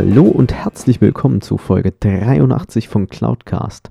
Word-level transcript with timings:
Hallo 0.00 0.22
und 0.22 0.54
herzlich 0.54 1.00
willkommen 1.00 1.40
zu 1.40 1.58
Folge 1.58 1.90
83 1.90 2.88
von 2.88 3.08
Cloudcast. 3.08 3.90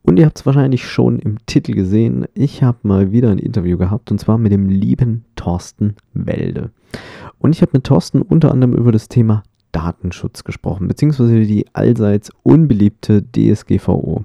Und 0.00 0.18
ihr 0.18 0.24
habt 0.24 0.38
es 0.38 0.46
wahrscheinlich 0.46 0.88
schon 0.88 1.18
im 1.18 1.44
Titel 1.44 1.74
gesehen, 1.74 2.24
ich 2.32 2.62
habe 2.62 2.78
mal 2.84 3.12
wieder 3.12 3.28
ein 3.28 3.38
Interview 3.38 3.76
gehabt 3.76 4.10
und 4.10 4.18
zwar 4.18 4.38
mit 4.38 4.50
dem 4.50 4.70
lieben 4.70 5.26
Thorsten 5.36 5.96
Welde. 6.14 6.70
Und 7.38 7.54
ich 7.54 7.60
habe 7.60 7.72
mit 7.74 7.84
Thorsten 7.84 8.22
unter 8.22 8.50
anderem 8.50 8.72
über 8.72 8.92
das 8.92 9.08
Thema 9.08 9.42
Datenschutz 9.72 10.42
gesprochen, 10.44 10.88
beziehungsweise 10.88 11.42
die 11.42 11.66
allseits 11.74 12.30
unbeliebte 12.42 13.22
DSGVO. 13.22 14.24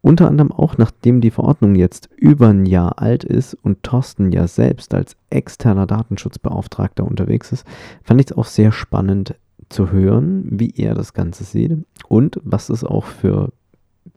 Unter 0.00 0.28
anderem 0.28 0.52
auch 0.52 0.78
nachdem 0.78 1.20
die 1.20 1.32
Verordnung 1.32 1.74
jetzt 1.74 2.08
über 2.14 2.50
ein 2.50 2.66
Jahr 2.66 3.02
alt 3.02 3.24
ist 3.24 3.54
und 3.54 3.82
Thorsten 3.82 4.30
ja 4.30 4.46
selbst 4.46 4.94
als 4.94 5.16
externer 5.28 5.88
Datenschutzbeauftragter 5.88 7.04
unterwegs 7.04 7.50
ist, 7.50 7.66
fand 8.04 8.20
ich 8.20 8.28
es 8.28 8.36
auch 8.36 8.44
sehr 8.44 8.70
spannend, 8.70 9.34
zu 9.68 9.90
hören, 9.90 10.46
wie 10.50 10.72
er 10.76 10.94
das 10.94 11.12
Ganze 11.12 11.44
sieht 11.44 11.72
und 12.08 12.40
was 12.44 12.68
es 12.68 12.84
auch 12.84 13.04
für 13.04 13.52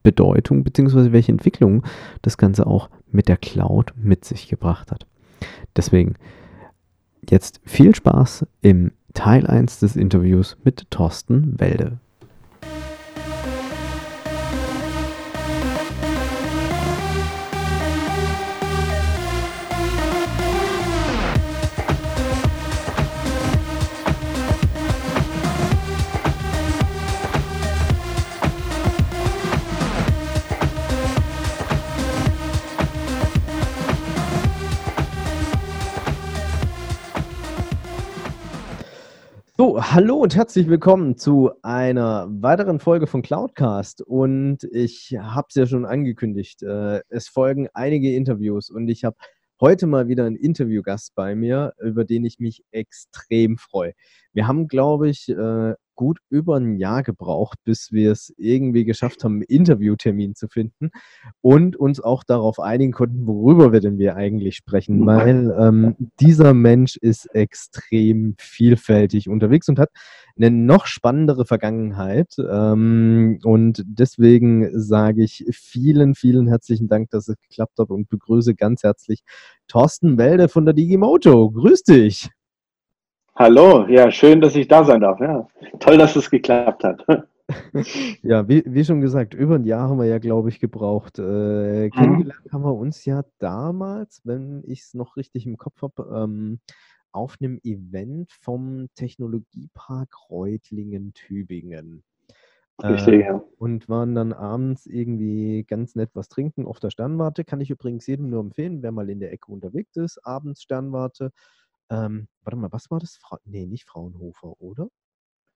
Bedeutung 0.03 0.63
bzw. 0.63 1.11
welche 1.11 1.31
Entwicklung 1.31 1.83
das 2.21 2.37
Ganze 2.37 2.67
auch 2.67 2.89
mit 3.11 3.27
der 3.27 3.37
Cloud 3.37 3.93
mit 3.97 4.25
sich 4.25 4.47
gebracht 4.47 4.91
hat. 4.91 5.05
Deswegen 5.75 6.15
jetzt 7.27 7.61
viel 7.65 7.95
Spaß 7.95 8.45
im 8.61 8.91
Teil 9.13 9.47
1 9.47 9.79
des 9.79 9.95
Interviews 9.95 10.57
mit 10.63 10.89
Thorsten 10.91 11.59
Welde. 11.59 11.99
Hallo 39.91 40.17
und 40.17 40.35
herzlich 40.35 40.67
willkommen 40.67 41.17
zu 41.17 41.49
einer 41.63 42.27
weiteren 42.29 42.79
Folge 42.79 43.07
von 43.07 43.23
Cloudcast. 43.23 44.03
Und 44.03 44.63
ich 44.71 45.17
habe 45.19 45.47
es 45.49 45.55
ja 45.55 45.65
schon 45.65 45.83
angekündigt, 45.83 46.61
äh, 46.61 47.01
es 47.09 47.27
folgen 47.27 47.69
einige 47.73 48.13
Interviews 48.13 48.69
und 48.69 48.87
ich 48.87 49.03
habe 49.03 49.15
heute 49.59 49.87
mal 49.87 50.07
wieder 50.07 50.25
einen 50.25 50.35
Interviewgast 50.35 51.15
bei 51.15 51.33
mir, 51.33 51.73
über 51.81 52.05
den 52.05 52.23
ich 52.23 52.37
mich 52.37 52.63
extrem 52.69 53.57
freue. 53.57 53.93
Wir 54.31 54.45
haben, 54.45 54.67
glaube 54.67 55.09
ich, 55.09 55.27
äh, 55.27 55.73
gut 56.00 56.19
über 56.29 56.56
ein 56.56 56.78
Jahr 56.78 57.03
gebraucht, 57.03 57.59
bis 57.66 57.91
wir 57.91 58.13
es 58.13 58.34
irgendwie 58.38 58.85
geschafft 58.85 59.25
haben, 59.25 59.34
einen 59.34 59.41
Interviewtermin 59.41 60.34
zu 60.34 60.47
finden 60.47 60.91
und 61.41 61.75
uns 61.75 62.00
auch 62.00 62.23
darauf 62.23 62.62
einigen 62.62 62.94
konnten, 62.94 63.28
worüber 63.28 63.73
wir 63.73 63.81
denn 63.81 63.97
wir 63.97 64.16
eigentlich 64.16 64.56
sprechen, 64.56 65.06
weil 65.06 65.53
ähm, 65.59 65.97
dieser 66.22 66.53
Mensch 66.53 66.96
ist 66.96 67.25
extrem 67.35 68.35
vielfältig 68.40 69.28
unterwegs 69.28 69.68
und 69.68 69.78
hat 69.78 69.90
eine 70.38 70.51
noch 70.51 70.85
spannendere 70.85 71.44
Vergangenheit. 71.44 72.34
Ähm, 72.50 73.40
und 73.44 73.84
deswegen 73.85 74.69
sage 74.79 75.22
ich 75.22 75.44
vielen, 75.52 76.16
vielen 76.16 76.47
herzlichen 76.47 76.88
Dank, 76.88 77.09
dass 77.09 77.28
es 77.28 77.35
geklappt 77.41 77.78
hat 77.78 77.90
und 77.90 78.07
begrüße 78.07 78.56
ganz 78.56 78.84
herzlich 78.84 79.19
Thorsten 79.68 80.18
Welde 80.18 80.47
von 80.47 80.63
der 80.63 80.73
Digimoto. 80.73 81.52
Grüß 81.52 81.84
dich. 81.84 82.29
Hallo, 83.39 83.88
ja, 83.88 84.11
schön, 84.11 84.41
dass 84.41 84.53
ich 84.57 84.67
da 84.67 84.83
sein 84.83 85.00
darf. 85.00 85.22
Ja, 85.22 85.47
toll, 85.79 85.97
dass 85.97 86.13
es 86.17 86.29
geklappt 86.29 86.83
hat. 86.83 87.05
ja, 88.22 88.45
wie, 88.50 88.63
wie, 88.66 88.83
schon 88.83 89.00
gesagt, 89.00 89.33
über 89.33 89.55
ein 89.55 89.63
Jahr 89.63 89.88
haben 89.88 89.97
wir 89.97 90.07
ja, 90.07 90.17
glaube 90.17 90.50
ich, 90.50 90.59
gebraucht. 90.59 91.19
Äh, 91.19 91.85
mhm. 91.85 91.91
kennengelernt 91.91 92.51
haben 92.51 92.66
wir 92.66 92.75
uns 92.75 93.05
ja 93.05 93.23
damals, 93.38 94.19
wenn 94.25 94.61
ich 94.66 94.81
es 94.81 94.94
noch 94.94 95.16
richtig 95.16 95.45
im 95.45 95.55
Kopf 95.55 95.81
habe, 95.81 96.11
ähm, 96.13 96.59
auf 97.13 97.38
einem 97.39 97.61
Event 97.63 98.29
vom 98.41 98.88
Technologiepark 98.95 100.09
Reutlingen-Tübingen. 100.29 102.03
Richtig, 102.83 103.22
äh, 103.22 103.25
ja. 103.25 103.41
Und 103.57 103.88
waren 103.88 104.16
dann 104.16 104.33
abends 104.33 104.85
irgendwie 104.85 105.63
ganz 105.63 105.95
nett 105.95 106.09
was 106.13 106.28
trinken 106.28 106.66
auf 106.66 106.81
der 106.81 106.89
Sternwarte. 106.89 107.45
Kann 107.45 107.61
ich 107.61 107.69
übrigens 107.69 108.05
jedem 108.05 108.29
nur 108.29 108.41
empfehlen, 108.41 108.83
wer 108.83 108.91
mal 108.91 109.09
in 109.09 109.22
der 109.22 109.31
Ecke 109.31 109.49
unterwegs 109.49 109.95
ist, 109.95 110.19
abends 110.25 110.61
Sternwarte. 110.61 111.31
Ähm, 111.89 112.27
warte 112.44 112.57
mal, 112.57 112.72
was 112.72 112.89
war 112.91 113.00
das? 113.00 113.16
Fra 113.17 113.39
nee, 113.45 113.66
nicht 113.66 113.85
Fraunhofer, 113.88 114.53
oder? 114.59 114.89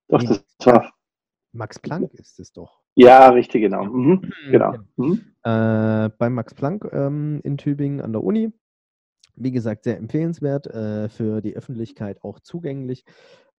Doch, 0.07 0.21
nee, 0.21 0.27
das 0.27 0.43
war. 0.65 0.93
Max 1.53 1.79
Planck 1.79 2.13
ist 2.15 2.39
es 2.39 2.51
doch. 2.51 2.81
Ja, 2.95 3.29
richtig, 3.29 3.61
genau. 3.61 3.85
Mhm, 3.85 4.21
genau. 4.51 4.71
genau. 4.71 4.83
Mhm. 4.95 5.21
Äh, 5.43 6.09
bei 6.17 6.29
Max 6.29 6.53
Planck 6.53 6.89
ähm, 6.91 7.41
in 7.43 7.57
Tübingen 7.57 8.01
an 8.01 8.11
der 8.11 8.23
Uni. 8.23 8.51
Wie 9.35 9.51
gesagt, 9.51 9.83
sehr 9.83 9.97
empfehlenswert, 9.97 10.67
äh, 10.67 11.09
für 11.09 11.41
die 11.41 11.55
Öffentlichkeit 11.55 12.23
auch 12.23 12.39
zugänglich. 12.39 13.03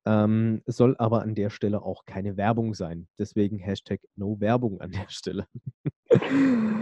Ähm, 0.07 0.63
soll 0.67 0.97
aber 0.99 1.23
an 1.23 1.35
der 1.35 1.51
Stelle 1.51 1.83
auch 1.83 2.05
keine 2.05 2.37
Werbung 2.37 2.75
sein. 2.75 3.09
Deswegen 3.19 3.59
Hashtag 3.59 4.01
No 4.17 4.39
Werbung 4.39 4.81
an 4.81 4.91
der 4.91 5.07
Stelle. 5.09 5.47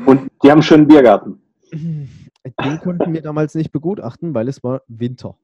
Und 0.06 0.30
die 0.42 0.50
haben 0.50 0.58
einen 0.58 0.62
schönen 0.62 0.88
Biergarten. 0.88 1.40
Den 2.44 2.80
konnten 2.80 3.12
wir 3.12 3.22
damals 3.22 3.54
nicht 3.54 3.72
begutachten, 3.72 4.34
weil 4.34 4.48
es 4.48 4.62
war 4.62 4.82
Winter. 4.88 5.36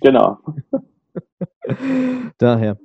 Genau. 0.00 0.38
Daher. 2.38 2.78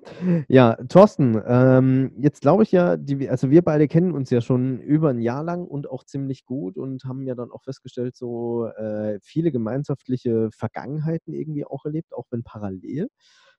Ja, 0.48 0.76
Thorsten, 0.90 1.42
ähm, 1.46 2.12
jetzt 2.18 2.42
glaube 2.42 2.64
ich 2.64 2.72
ja, 2.72 2.98
die, 2.98 3.30
also 3.30 3.50
wir 3.50 3.62
beide 3.62 3.88
kennen 3.88 4.12
uns 4.12 4.30
ja 4.30 4.42
schon 4.42 4.80
über 4.80 5.10
ein 5.10 5.20
Jahr 5.20 5.44
lang 5.44 5.66
und 5.66 5.90
auch 5.90 6.04
ziemlich 6.04 6.46
gut 6.46 6.78
und 6.78 7.04
haben 7.06 7.26
ja 7.28 7.36
dann 7.36 7.52
auch 7.52 7.64
festgestellt, 7.64 8.16
so 8.16 8.68
äh, 8.68 9.20
viele 9.22 9.52
gemeinschaftliche 9.52 10.50
Vergangenheiten 10.52 11.34
irgendwie 11.34 11.66
auch 11.66 11.86
erlebt, 11.86 12.14
auch 12.14 12.26
wenn 12.32 12.44
parallel. 12.44 13.10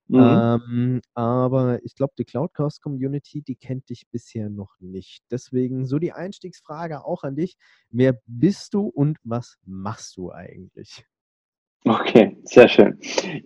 Mhm. 0.09 0.21
Ähm, 0.21 1.01
aber 1.15 1.85
ich 1.85 1.95
glaube, 1.95 2.15
die 2.19 2.25
Cloudcast-Community, 2.25 3.43
die 3.43 3.57
kennt 3.57 3.89
dich 3.89 4.07
bisher 4.11 4.51
noch 4.51 4.75
nicht. 4.81 5.25
Deswegen 5.31 5.87
so 5.87 5.99
die 5.99 6.13
Einstiegsfrage 6.13 7.05
auch 7.05 7.25
an 7.25 7.37
dich. 7.37 7.57
Wer 7.91 8.19
bist 8.27 8.75
du 8.75 8.87
und 8.87 9.19
was 9.25 9.59
machst 9.65 10.17
du 10.17 10.31
eigentlich? 10.31 11.05
Okay, 11.85 12.37
sehr 12.45 12.69
schön. 12.69 12.99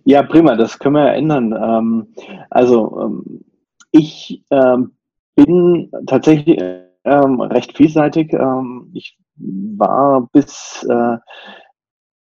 Ja, 0.03 0.23
prima, 0.23 0.55
das 0.55 0.79
können 0.79 0.95
wir 0.95 1.05
ja 1.05 1.13
ändern. 1.13 1.53
Ähm, 1.53 2.07
also, 2.49 2.99
ähm, 2.99 3.43
ich 3.91 4.43
ähm, 4.49 4.93
bin 5.35 5.91
tatsächlich 6.07 6.59
ähm, 7.03 7.41
recht 7.41 7.75
vielseitig. 7.77 8.33
Ähm, 8.33 8.89
ich 8.93 9.17
war 9.35 10.27
bis 10.31 10.85
äh, 10.89 11.17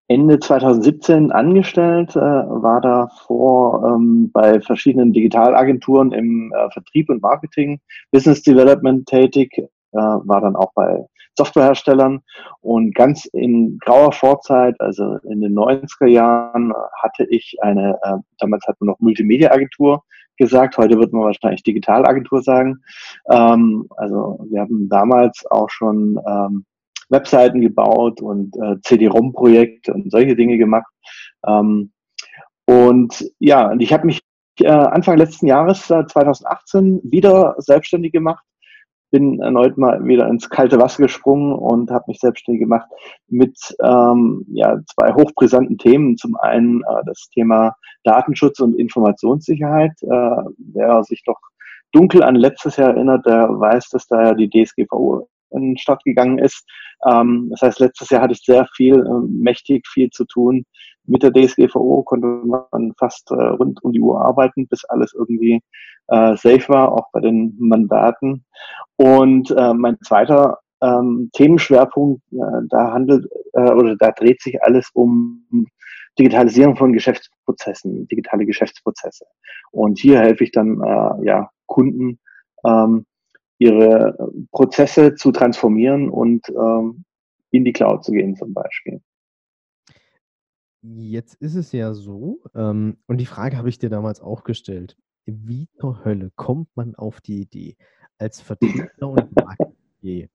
Ende 0.09 0.39
2017 0.39 1.31
angestellt, 1.31 2.15
äh, 2.15 2.19
war 2.19 2.81
davor 2.81 3.85
ähm, 3.85 4.31
bei 4.33 4.59
verschiedenen 4.59 5.13
Digitalagenturen 5.13 6.11
im 6.11 6.51
äh, 6.51 6.71
Vertrieb 6.71 7.09
und 7.11 7.21
Marketing, 7.21 7.79
Business 8.11 8.41
Development 8.41 9.05
tätig, 9.07 9.55
äh, 9.57 9.67
war 9.91 10.41
dann 10.41 10.55
auch 10.55 10.73
bei 10.73 11.05
Softwareherstellern 11.37 12.21
und 12.61 12.95
ganz 12.95 13.25
in 13.25 13.77
grauer 13.79 14.11
Vorzeit, 14.11 14.75
also 14.79 15.17
in 15.29 15.41
den 15.41 15.53
90er 15.53 16.07
Jahren, 16.07 16.73
hatte 17.03 17.25
ich 17.29 17.55
eine, 17.61 17.95
äh, 18.01 18.17
damals 18.39 18.65
hat 18.67 18.77
man 18.79 18.87
noch 18.87 18.99
Multimedia-Agentur 18.99 20.03
gesagt, 20.37 20.77
heute 20.77 20.97
wird 20.97 21.13
man 21.13 21.21
wahrscheinlich 21.21 21.61
Digitalagentur 21.61 22.41
sagen. 22.41 22.79
Ähm, 23.29 23.85
also 23.95 24.43
wir 24.49 24.61
haben 24.61 24.89
damals 24.89 25.45
auch 25.51 25.69
schon 25.69 26.19
ähm, 26.27 26.65
Webseiten 27.09 27.61
gebaut 27.61 28.21
und 28.21 28.55
äh, 28.57 28.79
CD-ROM-Projekte 28.81 29.93
und 29.93 30.11
solche 30.11 30.35
Dinge 30.35 30.57
gemacht. 30.57 30.91
Ähm, 31.45 31.91
und 32.65 33.31
ja, 33.39 33.71
und 33.71 33.81
ich 33.81 33.91
habe 33.91 34.05
mich 34.05 34.21
äh, 34.59 34.67
Anfang 34.67 35.17
letzten 35.17 35.47
Jahres, 35.47 35.89
äh, 35.89 36.05
2018, 36.05 37.01
wieder 37.03 37.55
selbstständig 37.57 38.11
gemacht 38.11 38.43
bin 39.11 39.39
erneut 39.41 39.77
mal 39.77 40.03
wieder 40.05 40.27
ins 40.27 40.49
kalte 40.49 40.79
Wasser 40.79 41.03
gesprungen 41.03 41.53
und 41.53 41.91
habe 41.91 42.05
mich 42.07 42.19
selbstständig 42.19 42.61
gemacht 42.61 42.87
mit 43.27 43.57
ähm, 43.81 44.45
ja, 44.51 44.79
zwei 44.93 45.13
hochbrisanten 45.13 45.77
Themen. 45.77 46.17
Zum 46.17 46.35
einen 46.37 46.81
äh, 46.81 47.03
das 47.05 47.29
Thema 47.33 47.75
Datenschutz 48.03 48.59
und 48.59 48.77
Informationssicherheit. 48.77 49.93
Äh, 50.01 50.43
wer 50.73 51.03
sich 51.03 51.23
doch 51.25 51.39
dunkel 51.91 52.23
an 52.23 52.35
letztes 52.35 52.77
Jahr 52.77 52.89
erinnert, 52.89 53.25
der 53.25 53.49
weiß, 53.49 53.89
dass 53.89 54.07
da 54.07 54.23
ja 54.23 54.33
die 54.33 54.49
DSGVO 54.49 55.27
in 55.51 55.75
die 55.75 55.81
Stadt 55.81 56.03
gegangen 56.03 56.39
ist. 56.39 56.65
Ähm, 57.09 57.47
das 57.51 57.61
heißt, 57.61 57.79
letztes 57.79 58.09
Jahr 58.09 58.21
hatte 58.21 58.33
ich 58.33 58.41
sehr 58.43 58.67
viel, 58.75 58.95
äh, 58.95 59.27
mächtig 59.27 59.87
viel 59.87 60.09
zu 60.09 60.25
tun. 60.25 60.65
Mit 61.05 61.23
der 61.23 61.31
DSGVO 61.31 62.03
konnte 62.03 62.27
man 62.27 62.93
fast 62.97 63.31
äh, 63.31 63.35
rund 63.35 63.83
um 63.83 63.93
die 63.93 64.01
Uhr 64.01 64.21
arbeiten, 64.21 64.67
bis 64.67 64.85
alles 64.85 65.13
irgendwie 65.13 65.61
äh, 66.07 66.35
safe 66.35 66.67
war, 66.69 66.91
auch 66.91 67.11
bei 67.11 67.19
den 67.19 67.55
Mandaten. 67.59 68.45
Und 68.97 69.51
äh, 69.51 69.73
mein 69.73 69.97
zweiter 70.01 70.59
ähm, 70.81 71.29
Themenschwerpunkt, 71.33 72.21
äh, 72.31 72.61
da 72.69 72.91
handelt 72.91 73.27
äh, 73.53 73.71
oder 73.71 73.95
da 73.95 74.11
dreht 74.11 74.41
sich 74.41 74.61
alles 74.63 74.89
um 74.93 75.45
Digitalisierung 76.17 76.75
von 76.75 76.93
Geschäftsprozessen, 76.93 78.07
digitale 78.07 78.45
Geschäftsprozesse. 78.45 79.25
Und 79.71 79.99
hier 79.99 80.19
helfe 80.19 80.43
ich 80.43 80.51
dann 80.51 80.81
äh, 80.81 81.25
ja 81.25 81.49
Kunden 81.65 82.19
ähm, 82.65 83.05
ihre 83.59 84.31
Prozesse 84.51 85.15
zu 85.15 85.31
transformieren 85.31 86.09
und 86.09 86.47
ähm, 86.49 87.03
in 87.51 87.65
die 87.65 87.73
Cloud 87.73 88.03
zu 88.03 88.11
gehen 88.11 88.35
zum 88.35 88.53
Beispiel. 88.53 89.01
Jetzt 90.81 91.35
ist 91.35 91.55
es 91.55 91.73
ja 91.73 91.93
so, 91.93 92.39
ähm, 92.55 92.97
und 93.05 93.17
die 93.17 93.25
Frage 93.25 93.57
habe 93.57 93.69
ich 93.69 93.79
dir 93.79 93.89
damals 93.89 94.21
auch 94.21 94.43
gestellt. 94.43 94.97
Wie 95.25 95.67
zur 95.77 96.05
Hölle 96.05 96.31
kommt 96.35 96.69
man 96.75 96.95
auf 96.95 97.19
die 97.19 97.41
Idee, 97.41 97.75
als 98.17 98.39
Vertriebler 98.39 99.09
und 99.09 99.35
Marketer, 99.35 100.29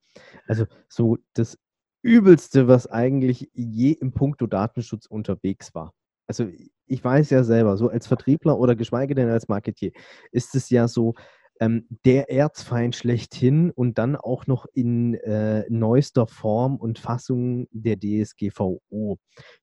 also 0.47 0.67
so 0.89 1.17
das 1.33 1.59
Übelste, 2.03 2.69
was 2.69 2.87
eigentlich 2.87 3.51
je 3.55 3.93
im 3.93 4.13
Punkto 4.13 4.47
Datenschutz 4.47 5.07
unterwegs 5.07 5.75
war. 5.75 5.95
Also 6.27 6.47
ich 6.87 7.03
weiß 7.03 7.31
ja 7.31 7.43
selber, 7.43 7.79
so 7.79 7.89
als 7.89 8.07
Vertriebler 8.07 8.59
oder 8.59 8.77
geschweige 8.77 9.15
denn 9.15 9.31
als 9.31 9.49
Marketier 9.49 9.93
ist 10.31 10.55
es 10.55 10.69
ja 10.69 10.87
so, 10.89 11.15
ähm, 11.61 11.87
der 12.05 12.31
Erzfeind 12.31 12.97
schlechthin 12.97 13.71
und 13.71 13.99
dann 13.99 14.17
auch 14.17 14.47
noch 14.47 14.67
in 14.73 15.15
äh, 15.15 15.65
neuester 15.69 16.27
Form 16.27 16.77
und 16.77 16.99
Fassung 16.99 17.69
der 17.71 17.97
DSGVO 17.99 19.19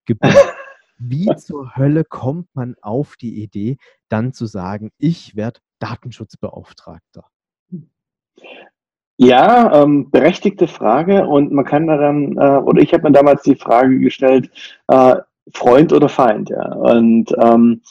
gebildet. 0.05 0.53
Wie 0.97 1.25
zur 1.37 1.75
Hölle 1.75 2.03
kommt 2.03 2.47
man 2.53 2.75
auf 2.81 3.15
die 3.15 3.41
Idee, 3.41 3.77
dann 4.09 4.33
zu 4.33 4.45
sagen, 4.45 4.91
ich 4.97 5.35
werde 5.35 5.59
Datenschutzbeauftragter? 5.79 7.25
Ja, 9.17 9.83
ähm, 9.83 10.09
berechtigte 10.09 10.67
Frage 10.67 11.27
und 11.27 11.51
man 11.51 11.65
kann 11.65 11.87
da 11.87 11.97
dann, 11.97 12.37
äh, 12.37 12.57
oder 12.57 12.81
ich 12.81 12.93
habe 12.93 13.03
mir 13.03 13.11
damals 13.11 13.43
die 13.43 13.55
Frage 13.55 13.99
gestellt, 13.99 14.49
äh, 14.87 15.17
Freund 15.53 15.93
oder 15.93 16.09
Feind, 16.09 16.49
ja. 16.49 16.73
Und 16.73 17.31
ähm, 17.39 17.81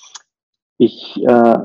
ich 0.78 1.22
äh, 1.24 1.58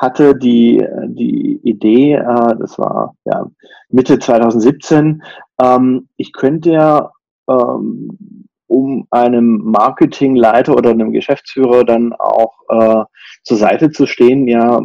hatte 0.00 0.34
die, 0.34 0.82
die 1.08 1.60
Idee, 1.62 2.14
äh, 2.14 2.56
das 2.58 2.78
war 2.78 3.14
ja 3.26 3.46
Mitte 3.90 4.18
2017, 4.18 5.22
ähm, 5.60 6.08
ich 6.16 6.32
könnte 6.32 6.72
ja 6.72 7.12
ähm, 7.48 8.48
um 8.66 9.06
einem 9.10 9.58
Marketingleiter 9.64 10.74
oder 10.74 10.90
einem 10.90 11.12
Geschäftsführer 11.12 11.84
dann 11.84 12.14
auch 12.14 12.54
äh, 12.68 13.04
zur 13.42 13.56
Seite 13.58 13.90
zu 13.90 14.06
stehen, 14.06 14.48
ja, 14.48 14.80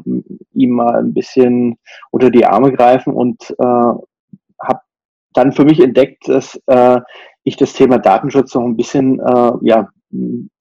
ihm 0.54 0.72
mal 0.72 0.96
ein 0.96 1.14
bisschen 1.14 1.78
unter 2.12 2.30
die 2.30 2.46
Arme 2.46 2.74
greifen 2.74 3.14
und 3.14 3.52
äh, 3.52 3.64
habe 3.64 4.80
dann 5.34 5.54
für 5.54 5.64
mich 5.64 5.80
entdeckt, 5.80 6.28
dass 6.28 6.60
äh, 6.66 7.00
ich 7.44 7.56
das 7.56 7.74
Thema 7.74 8.00
Datenschutz 8.00 8.54
noch 8.56 8.66
ein 8.66 8.76
bisschen 8.76 9.20
äh, 9.20 9.52
ja, 9.62 9.88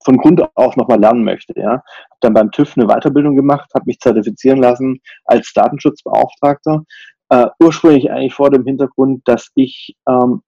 von 0.03 0.17
Grund 0.17 0.43
auf 0.55 0.75
nochmal 0.75 0.99
lernen 0.99 1.23
möchte. 1.23 1.53
Ja. 1.57 1.71
Habe 1.71 1.83
dann 2.21 2.33
beim 2.33 2.51
TÜV 2.51 2.77
eine 2.77 2.87
Weiterbildung 2.87 3.35
gemacht, 3.35 3.69
habe 3.73 3.85
mich 3.85 3.99
zertifizieren 3.99 4.59
lassen 4.59 4.99
als 5.25 5.51
Datenschutzbeauftragter. 5.53 6.83
Äh, 7.29 7.47
ursprünglich 7.59 8.11
eigentlich 8.11 8.33
vor 8.33 8.51
dem 8.51 8.65
Hintergrund, 8.65 9.21
dass 9.25 9.49
ich 9.55 9.95
ähm, 10.07 10.41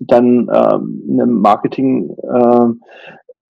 dann 0.00 0.48
ähm, 0.52 1.04
einem 1.10 1.40
Marketingleiter 1.40 2.82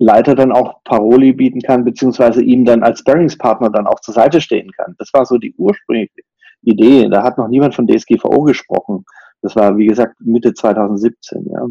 äh, 0.00 0.34
dann 0.34 0.52
auch 0.52 0.82
Paroli 0.84 1.32
bieten 1.32 1.60
kann, 1.60 1.84
beziehungsweise 1.84 2.42
ihm 2.42 2.64
dann 2.64 2.82
als 2.82 3.04
Bearingspartner 3.04 3.70
dann 3.70 3.86
auch 3.86 4.00
zur 4.00 4.14
Seite 4.14 4.40
stehen 4.40 4.70
kann. 4.72 4.94
Das 4.98 5.12
war 5.12 5.26
so 5.26 5.38
die 5.38 5.54
ursprüngliche 5.56 6.22
Idee. 6.62 7.08
Da 7.08 7.22
hat 7.22 7.38
noch 7.38 7.48
niemand 7.48 7.74
von 7.74 7.86
DSGVO 7.86 8.42
gesprochen. 8.42 9.04
Das 9.42 9.54
war, 9.54 9.76
wie 9.76 9.86
gesagt, 9.86 10.16
Mitte 10.20 10.52
2017. 10.52 11.46
Ja. 11.52 11.66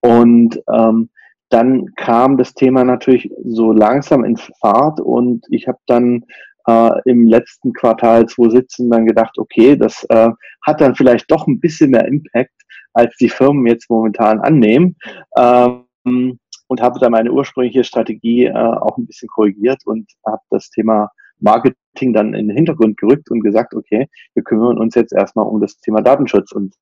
Und 0.00 0.62
ähm, 0.72 1.10
dann 1.52 1.94
kam 1.96 2.38
das 2.38 2.54
Thema 2.54 2.84
natürlich 2.84 3.30
so 3.44 3.72
langsam 3.72 4.24
in 4.24 4.36
Fahrt 4.36 5.00
und 5.00 5.44
ich 5.50 5.68
habe 5.68 5.78
dann 5.86 6.24
äh, 6.66 6.90
im 7.04 7.26
letzten 7.26 7.72
Quartal 7.72 8.26
2017 8.26 8.90
dann 8.90 9.06
gedacht, 9.06 9.36
okay, 9.38 9.76
das 9.76 10.04
äh, 10.08 10.30
hat 10.62 10.80
dann 10.80 10.94
vielleicht 10.94 11.30
doch 11.30 11.46
ein 11.46 11.60
bisschen 11.60 11.90
mehr 11.90 12.06
Impact, 12.06 12.54
als 12.94 13.14
die 13.16 13.28
Firmen 13.28 13.66
jetzt 13.66 13.90
momentan 13.90 14.40
annehmen. 14.40 14.96
Ähm, 15.36 16.38
und 16.68 16.80
habe 16.80 16.98
da 16.98 17.10
meine 17.10 17.30
ursprüngliche 17.30 17.84
Strategie 17.84 18.46
äh, 18.46 18.52
auch 18.54 18.96
ein 18.96 19.06
bisschen 19.06 19.28
korrigiert 19.28 19.82
und 19.84 20.10
habe 20.24 20.40
das 20.48 20.70
Thema 20.70 21.10
Marketing 21.38 22.14
dann 22.14 22.32
in 22.32 22.48
den 22.48 22.56
Hintergrund 22.56 22.96
gerückt 22.96 23.30
und 23.30 23.40
gesagt, 23.40 23.74
okay, 23.74 24.08
wir 24.32 24.42
kümmern 24.42 24.78
uns 24.78 24.94
jetzt 24.94 25.12
erstmal 25.12 25.46
um 25.46 25.60
das 25.60 25.76
Thema 25.80 26.00
Datenschutz 26.00 26.50
und 26.52 26.74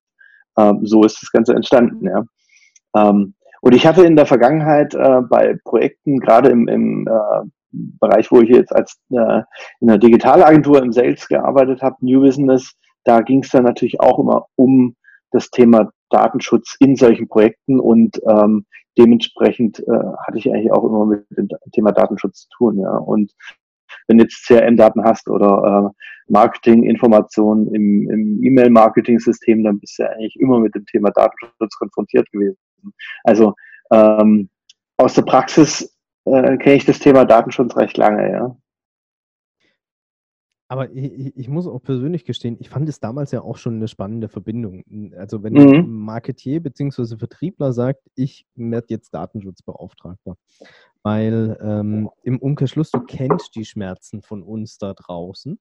ähm, 0.57 0.79
so 0.83 1.03
ist 1.03 1.21
das 1.21 1.31
Ganze 1.31 1.53
entstanden. 1.53 2.05
Ja. 2.05 2.23
Ähm, 2.95 3.33
und 3.61 3.75
ich 3.75 3.85
hatte 3.85 4.03
in 4.03 4.15
der 4.15 4.25
Vergangenheit 4.25 4.93
äh, 4.95 5.21
bei 5.21 5.55
Projekten, 5.63 6.19
gerade 6.19 6.49
im, 6.49 6.67
im 6.67 7.07
äh, 7.07 7.47
Bereich, 7.71 8.31
wo 8.31 8.41
ich 8.41 8.49
jetzt 8.49 8.75
als 8.75 8.99
äh, 9.11 9.43
in 9.79 9.89
einer 9.89 9.97
Digitalagentur 9.97 10.81
im 10.81 10.91
Sales 10.91 11.27
gearbeitet 11.27 11.81
habe, 11.81 11.95
New 12.01 12.21
Business, 12.21 12.73
da 13.03 13.21
ging 13.21 13.43
es 13.43 13.49
dann 13.49 13.63
natürlich 13.63 13.99
auch 13.99 14.19
immer 14.19 14.47
um 14.55 14.95
das 15.31 15.49
Thema 15.49 15.91
Datenschutz 16.09 16.75
in 16.79 16.95
solchen 16.95 17.27
Projekten 17.27 17.79
und 17.79 18.19
ähm, 18.27 18.65
dementsprechend 18.97 19.79
äh, 19.79 20.03
hatte 20.25 20.37
ich 20.37 20.51
eigentlich 20.51 20.71
auch 20.71 20.83
immer 20.83 21.05
mit 21.05 21.25
dem 21.31 21.47
Thema 21.71 21.91
Datenschutz 21.91 22.41
zu 22.41 22.49
tun. 22.57 22.79
Ja. 22.79 22.97
Und 22.97 23.31
wenn 24.07 24.17
du 24.17 24.23
jetzt 24.23 24.45
CRM-Daten 24.45 25.03
hast 25.03 25.29
oder 25.29 25.91
äh, 25.93 26.31
Marketing-Informationen 26.31 27.73
im, 27.73 28.09
im 28.09 28.43
E-Mail-Marketing-System, 28.43 29.63
dann 29.63 29.79
bist 29.79 29.97
du 29.97 30.03
ja 30.03 30.09
eigentlich 30.09 30.35
immer 30.39 30.59
mit 30.59 30.75
dem 30.75 30.85
Thema 30.85 31.11
Datenschutz 31.11 31.77
konfrontiert 31.77 32.29
gewesen. 32.31 32.57
Also 33.23 33.53
ähm, 33.91 34.49
aus 34.97 35.13
der 35.13 35.23
Praxis 35.23 35.95
äh, 36.25 36.57
kenne 36.57 36.75
ich 36.75 36.85
das 36.85 36.99
Thema 36.99 37.25
Datenschutz 37.25 37.75
recht 37.75 37.97
lange, 37.97 38.31
ja. 38.31 38.55
Aber 40.71 40.89
ich, 40.91 41.35
ich, 41.35 41.49
muss 41.49 41.67
auch 41.67 41.81
persönlich 41.81 42.23
gestehen, 42.23 42.55
ich 42.61 42.69
fand 42.69 42.87
es 42.87 43.01
damals 43.01 43.31
ja 43.31 43.41
auch 43.41 43.57
schon 43.57 43.75
eine 43.75 43.89
spannende 43.89 44.29
Verbindung. 44.29 44.85
Also 45.17 45.43
wenn 45.43 45.51
mhm. 45.51 45.73
ein 45.73 45.91
Marketier 45.91 46.63
bzw. 46.63 47.17
Vertriebler 47.17 47.73
sagt, 47.73 47.99
ich 48.15 48.45
werde 48.55 48.87
jetzt 48.87 49.13
Datenschutzbeauftragter, 49.13 50.37
weil 51.03 51.57
ähm, 51.61 52.09
im 52.23 52.39
Umkehrschluss, 52.39 52.89
du 52.89 53.01
kennst 53.01 53.53
die 53.55 53.65
Schmerzen 53.65 54.21
von 54.21 54.43
uns 54.43 54.77
da 54.77 54.93
draußen. 54.93 55.59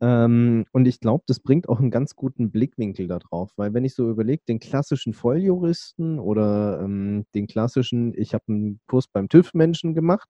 Ähm, 0.00 0.66
und 0.72 0.86
ich 0.86 1.00
glaube, 1.00 1.24
das 1.26 1.40
bringt 1.40 1.68
auch 1.68 1.80
einen 1.80 1.90
ganz 1.90 2.16
guten 2.16 2.50
Blickwinkel 2.50 3.06
darauf, 3.08 3.50
weil 3.56 3.72
wenn 3.72 3.84
ich 3.84 3.94
so 3.94 4.10
überlege, 4.10 4.42
den 4.46 4.58
klassischen 4.58 5.14
Volljuristen 5.14 6.18
oder 6.18 6.80
ähm, 6.82 7.24
den 7.34 7.46
klassischen, 7.46 8.12
ich 8.14 8.34
habe 8.34 8.44
einen 8.48 8.80
Kurs 8.86 9.08
beim 9.08 9.28
TÜV-Menschen 9.28 9.94
gemacht, 9.94 10.28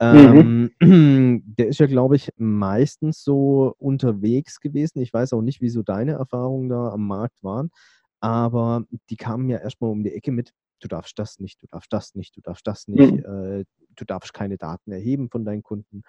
Mhm. 0.00 0.70
Ähm, 0.80 1.42
der 1.58 1.68
ist 1.68 1.78
ja, 1.78 1.86
glaube 1.86 2.16
ich, 2.16 2.30
meistens 2.36 3.22
so 3.22 3.74
unterwegs 3.78 4.60
gewesen. 4.60 5.00
Ich 5.00 5.12
weiß 5.12 5.34
auch 5.34 5.42
nicht, 5.42 5.60
wieso 5.60 5.82
deine 5.82 6.12
Erfahrungen 6.12 6.68
da 6.68 6.88
am 6.88 7.06
Markt 7.06 7.42
waren, 7.44 7.70
aber 8.20 8.84
die 9.10 9.16
kamen 9.16 9.48
ja 9.50 9.58
erstmal 9.58 9.90
um 9.90 10.02
die 10.02 10.12
Ecke 10.12 10.32
mit, 10.32 10.52
du 10.80 10.88
darfst 10.88 11.18
das 11.18 11.38
nicht, 11.38 11.62
du 11.62 11.66
darfst 11.70 11.92
das 11.92 12.14
nicht, 12.14 12.34
du 12.36 12.40
darfst 12.40 12.66
das 12.66 12.88
nicht, 12.88 13.12
mhm. 13.12 13.60
äh, 13.60 13.64
du 13.90 14.04
darfst 14.06 14.32
keine 14.32 14.56
Daten 14.56 14.90
erheben 14.90 15.28
von 15.28 15.44
deinen 15.44 15.62
Kunden. 15.62 16.02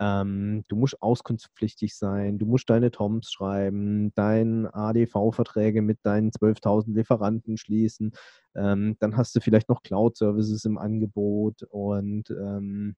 Ähm, 0.00 0.64
du 0.68 0.76
musst 0.76 1.00
auskunftspflichtig 1.02 1.96
sein, 1.96 2.38
du 2.38 2.46
musst 2.46 2.68
deine 2.70 2.90
TOMs 2.90 3.30
schreiben, 3.30 4.12
deine 4.14 4.74
ADV-Verträge 4.74 5.82
mit 5.82 5.98
deinen 6.02 6.30
12.000 6.30 6.94
Lieferanten 6.94 7.56
schließen. 7.56 8.12
Ähm, 8.54 8.96
dann 9.00 9.16
hast 9.16 9.34
du 9.36 9.40
vielleicht 9.40 9.68
noch 9.68 9.82
Cloud-Services 9.82 10.64
im 10.64 10.78
Angebot 10.78 11.62
und 11.70 12.30
ähm, 12.30 12.96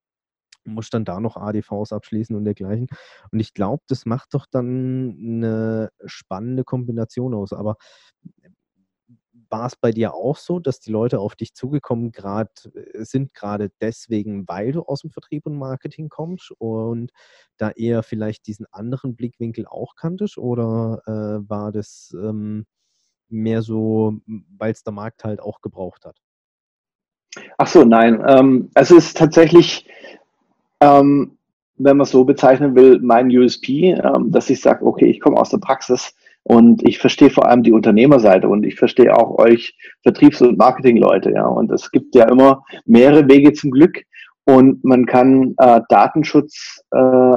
muss 0.65 0.91
dann 0.91 1.05
da 1.05 1.21
noch 1.21 1.37
ADVs 1.37 1.93
abschließen 1.93 2.35
und 2.35 2.45
dergleichen. 2.45 2.87
Und 3.31 3.41
ich 3.41 3.55
glaube, 3.55 3.83
das 3.89 4.07
macht 4.07 4.33
doch 4.33 4.47
dann 4.51 5.17
eine 5.21 5.91
spannende 6.07 6.65
Kombination 6.65 7.35
aus. 7.35 7.53
Aber 7.53 7.77
war 9.51 9.67
es 9.67 9.77
bei 9.77 9.91
dir 9.91 10.15
auch 10.15 10.37
so, 10.37 10.59
dass 10.59 10.81
die 10.81 10.91
Leute 10.91 11.21
auf 11.21 11.37
dich 11.37 11.55
zugekommen 11.55 12.13
grad, 12.13 12.71
äh, 12.75 13.05
sind, 13.05 13.35
gerade 13.35 13.71
deswegen, 13.81 14.47
weil 14.49 14.73
du 14.73 14.83
aus 14.83 15.01
dem 15.01 15.11
Vertrieb 15.11 15.47
und 15.47 15.57
Marketing 15.57 16.09
kommst 16.09 16.53
und 16.59 17.13
da 17.57 17.71
eher 17.71 18.03
vielleicht 18.03 18.47
diesen 18.47 18.67
anderen 18.73 19.17
Blickwinkel 19.17 19.67
auch 19.67 19.95
kanntest? 19.97 20.39
Oder 20.39 21.03
äh, 21.07 21.49
war 21.49 21.73
das 21.73 22.15
ähm, 22.21 22.67
mehr 23.29 23.63
so, 23.63 24.21
weil 24.57 24.73
es 24.73 24.83
der 24.83 24.93
Markt 24.93 25.25
halt 25.25 25.41
auch 25.41 25.61
gebraucht 25.61 26.05
hat? 26.05 26.17
Ach 27.59 27.67
so, 27.67 27.85
nein. 27.85 28.23
Ähm, 28.27 28.71
es 28.75 28.91
ist 28.91 29.17
tatsächlich, 29.17 29.89
ähm, 30.81 31.37
wenn 31.77 31.97
man 31.97 32.05
es 32.05 32.11
so 32.11 32.25
bezeichnen 32.25 32.77
will, 32.77 33.01
mein 33.01 33.29
USP, 33.29 33.93
ähm, 33.93 34.31
dass 34.31 34.51
ich 34.51 34.61
sage, 34.61 34.85
okay, 34.85 35.07
ich 35.07 35.21
komme 35.21 35.39
aus 35.39 35.51
der 35.51 35.59
Praxis 35.59 36.15
und 36.45 36.87
ich 36.87 36.99
verstehe 36.99 37.31
vor 37.31 37.49
allem 37.49 37.63
die 37.63 37.73
Unternehmerseite 37.73 38.49
und 38.49 38.65
ich 38.65 38.77
verstehe 38.77 39.17
auch 39.17 39.39
euch 39.39 39.77
Vertriebs- 40.03 40.43
und 40.43 40.59
Marketingleute, 40.59 41.33
ja. 41.33 41.47
Und 41.47 41.73
es 41.73 41.91
gibt 41.91 42.15
ja 42.15 42.29
immer 42.29 42.63
mehrere 42.85 43.27
Wege 43.29 43.53
zum 43.55 43.71
Glück 43.71 44.03
und 44.45 44.85
man 44.85 45.07
kann 45.07 45.55
äh, 45.59 45.81
Datenschutz 45.89 46.83
äh, 46.91 47.37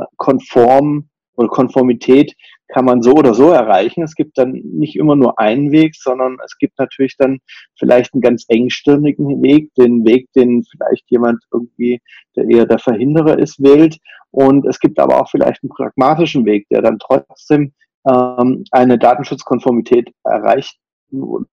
oder 1.39 1.49
Konformität 1.49 2.33
kann 2.69 2.85
man 2.85 3.01
so 3.01 3.13
oder 3.13 3.33
so 3.33 3.51
erreichen. 3.51 4.03
Es 4.03 4.15
gibt 4.15 4.37
dann 4.37 4.51
nicht 4.51 4.95
immer 4.97 5.15
nur 5.15 5.39
einen 5.39 5.71
Weg, 5.71 5.95
sondern 5.95 6.37
es 6.43 6.57
gibt 6.57 6.77
natürlich 6.77 7.15
dann 7.17 7.39
vielleicht 7.79 8.13
einen 8.13 8.21
ganz 8.21 8.45
engstirnigen 8.49 9.41
Weg, 9.41 9.73
den 9.75 10.05
Weg, 10.05 10.27
den 10.35 10.63
vielleicht 10.69 11.09
jemand 11.09 11.43
irgendwie, 11.51 12.01
der 12.35 12.49
eher 12.49 12.65
der 12.65 12.79
Verhinderer 12.79 13.39
ist, 13.39 13.61
wählt. 13.63 13.97
Und 14.31 14.65
es 14.65 14.79
gibt 14.79 14.99
aber 14.99 15.21
auch 15.21 15.29
vielleicht 15.29 15.63
einen 15.63 15.69
pragmatischen 15.69 16.45
Weg, 16.45 16.67
der 16.69 16.81
dann 16.81 16.99
trotzdem 16.99 17.73
ähm, 18.09 18.63
eine 18.71 18.97
Datenschutzkonformität 18.97 20.11
erreicht 20.23 20.77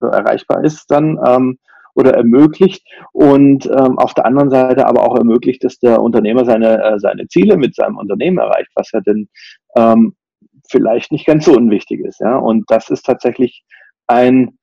erreichbar 0.00 0.64
ist 0.64 0.90
dann 0.90 1.18
ähm, 1.26 1.58
oder 1.94 2.14
ermöglicht 2.14 2.84
und 3.12 3.66
ähm, 3.66 3.98
auf 3.98 4.14
der 4.14 4.26
anderen 4.26 4.50
Seite 4.50 4.86
aber 4.86 5.04
auch 5.04 5.16
ermöglicht, 5.16 5.62
dass 5.62 5.78
der 5.78 6.02
Unternehmer 6.02 6.44
seine, 6.44 6.82
äh, 6.82 6.98
seine 6.98 7.28
Ziele 7.28 7.56
mit 7.56 7.74
seinem 7.76 7.98
Unternehmen 7.98 8.38
erreicht, 8.38 8.70
was 8.74 8.90
ja 8.92 9.00
denn 9.00 9.28
ähm, 9.76 10.16
vielleicht 10.68 11.12
nicht 11.12 11.26
ganz 11.26 11.44
so 11.44 11.52
unwichtig 11.52 12.00
ist. 12.00 12.20
Ja? 12.20 12.36
Und 12.36 12.68
das 12.68 12.90
ist 12.90 13.04
tatsächlich 13.04 13.64
ein, 14.08 14.58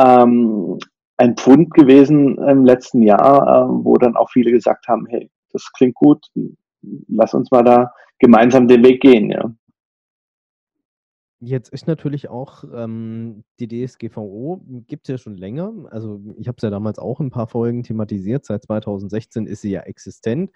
ähm, 0.00 0.78
ein 1.16 1.36
Pfund 1.36 1.72
gewesen 1.74 2.38
im 2.38 2.64
letzten 2.64 3.02
Jahr, 3.02 3.46
äh, 3.46 3.68
wo 3.84 3.96
dann 3.96 4.16
auch 4.16 4.30
viele 4.30 4.50
gesagt 4.50 4.88
haben, 4.88 5.06
hey, 5.06 5.30
das 5.52 5.72
klingt 5.72 5.94
gut, 5.94 6.26
lass 7.08 7.34
uns 7.34 7.50
mal 7.50 7.62
da 7.62 7.92
gemeinsam 8.18 8.66
den 8.66 8.84
Weg 8.84 9.00
gehen. 9.00 9.30
Ja. 9.30 9.50
Jetzt 11.40 11.68
ist 11.68 11.86
natürlich 11.86 12.28
auch 12.28 12.64
ähm, 12.74 13.44
die 13.60 13.68
DSGVO, 13.68 14.60
gibt 14.88 15.08
es 15.08 15.12
ja 15.12 15.18
schon 15.18 15.36
länger. 15.36 15.72
Also 15.90 16.20
ich 16.36 16.48
habe 16.48 16.56
es 16.56 16.62
ja 16.62 16.70
damals 16.70 16.98
auch 16.98 17.20
ein 17.20 17.30
paar 17.30 17.46
Folgen 17.46 17.84
thematisiert. 17.84 18.44
Seit 18.44 18.64
2016 18.64 19.46
ist 19.46 19.60
sie 19.60 19.70
ja 19.70 19.82
existent. 19.82 20.50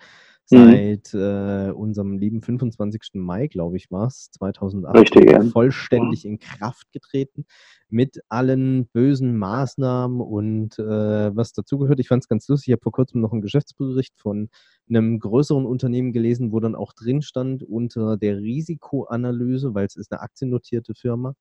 Mhm. 0.50 0.56
Seit 0.70 1.14
äh, 1.14 1.70
unserem 1.70 2.18
lieben 2.18 2.42
25. 2.42 3.14
Mai, 3.14 3.46
glaube 3.46 3.76
ich, 3.76 3.90
war 3.90 4.08
es, 4.08 4.30
2008, 4.32 4.96
Richtig, 4.96 5.30
ja. 5.30 5.42
vollständig 5.44 6.24
in 6.24 6.38
Kraft 6.38 6.92
getreten 6.92 7.46
mit 7.88 8.20
allen 8.28 8.86
bösen 8.86 9.36
Maßnahmen 9.36 10.20
und 10.20 10.78
äh, 10.78 11.36
was 11.36 11.52
dazugehört. 11.52 12.00
Ich 12.00 12.08
fand 12.08 12.24
es 12.24 12.28
ganz 12.28 12.48
lustig. 12.48 12.68
Ich 12.68 12.72
habe 12.72 12.82
vor 12.82 12.92
kurzem 12.92 13.20
noch 13.20 13.32
einen 13.32 13.42
Geschäftsbericht 13.42 14.14
von 14.18 14.48
einem 14.88 15.18
größeren 15.18 15.66
Unternehmen 15.66 16.12
gelesen, 16.12 16.52
wo 16.52 16.60
dann 16.60 16.74
auch 16.74 16.92
drin 16.94 17.22
stand 17.22 17.62
unter 17.62 18.16
der 18.16 18.38
Risikoanalyse, 18.38 19.74
weil 19.74 19.86
es 19.86 19.96
ist 19.96 20.10
eine 20.10 20.22
aktiennotierte 20.22 20.94
Firma, 20.94 21.34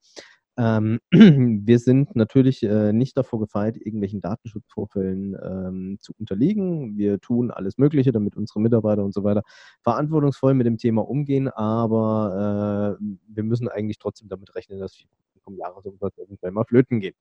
ähm, 0.62 1.00
wir 1.66 1.80
sind 1.80 2.16
natürlich 2.16 2.62
äh, 2.62 2.94
nicht 2.94 3.18
davor 3.18 3.40
gefeit, 3.40 3.78
irgendwelchen 3.78 4.22
Datenschutzvorfällen 4.22 5.36
ähm, 5.44 5.98
zu 6.00 6.14
unterliegen. 6.20 6.98
Wir 6.98 7.20
tun 7.20 7.50
alles 7.50 7.80
Mögliche, 7.80 8.12
damit 8.12 8.38
unsere 8.38 8.62
Mitarbeiter 8.62 9.04
und 9.04 9.14
so 9.14 9.24
weiter 9.24 9.42
verantwortungsvoll 9.82 10.54
mit 10.54 10.68
dem 10.68 10.78
Thema 10.78 11.02
umgehen, 11.08 11.48
aber 11.48 13.00
äh, 13.00 13.04
wir 13.28 13.44
müssen 13.44 13.68
eigentlich 13.70 13.98
trotzdem 13.98 14.30
damit 14.30 14.54
rechnen, 14.54 14.80
dass 14.80 15.00
wir 15.00 15.08
vom 15.44 15.58
Jahresumsatz 15.58 16.18
irgendwann 16.20 16.54
mal 16.54 16.66
flöten 16.66 17.00
gehen. 17.00 17.16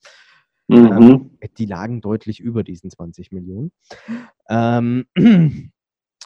Mhm. 0.68 0.92
Ähm, 0.92 1.30
die 1.56 1.66
lagen 1.66 2.02
deutlich 2.02 2.40
über 2.40 2.62
diesen 2.62 2.90
20 2.90 3.32
Millionen. 3.32 3.72
Ähm, 4.50 5.06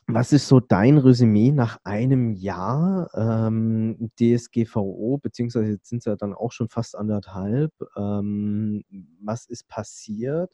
Was 0.06 0.32
ist 0.32 0.48
so 0.48 0.60
dein 0.60 0.98
Resümee 0.98 1.50
nach 1.50 1.78
einem 1.82 2.32
Jahr 2.32 3.08
ähm, 3.14 4.10
DSGVO, 4.20 5.18
beziehungsweise 5.18 5.72
jetzt 5.72 5.88
sind 5.88 5.98
es 5.98 6.04
ja 6.04 6.16
dann 6.16 6.34
auch 6.34 6.52
schon 6.52 6.68
fast 6.68 6.94
anderthalb. 6.94 7.72
Ähm, 7.96 8.84
was 9.22 9.46
ist 9.46 9.66
passiert? 9.66 10.50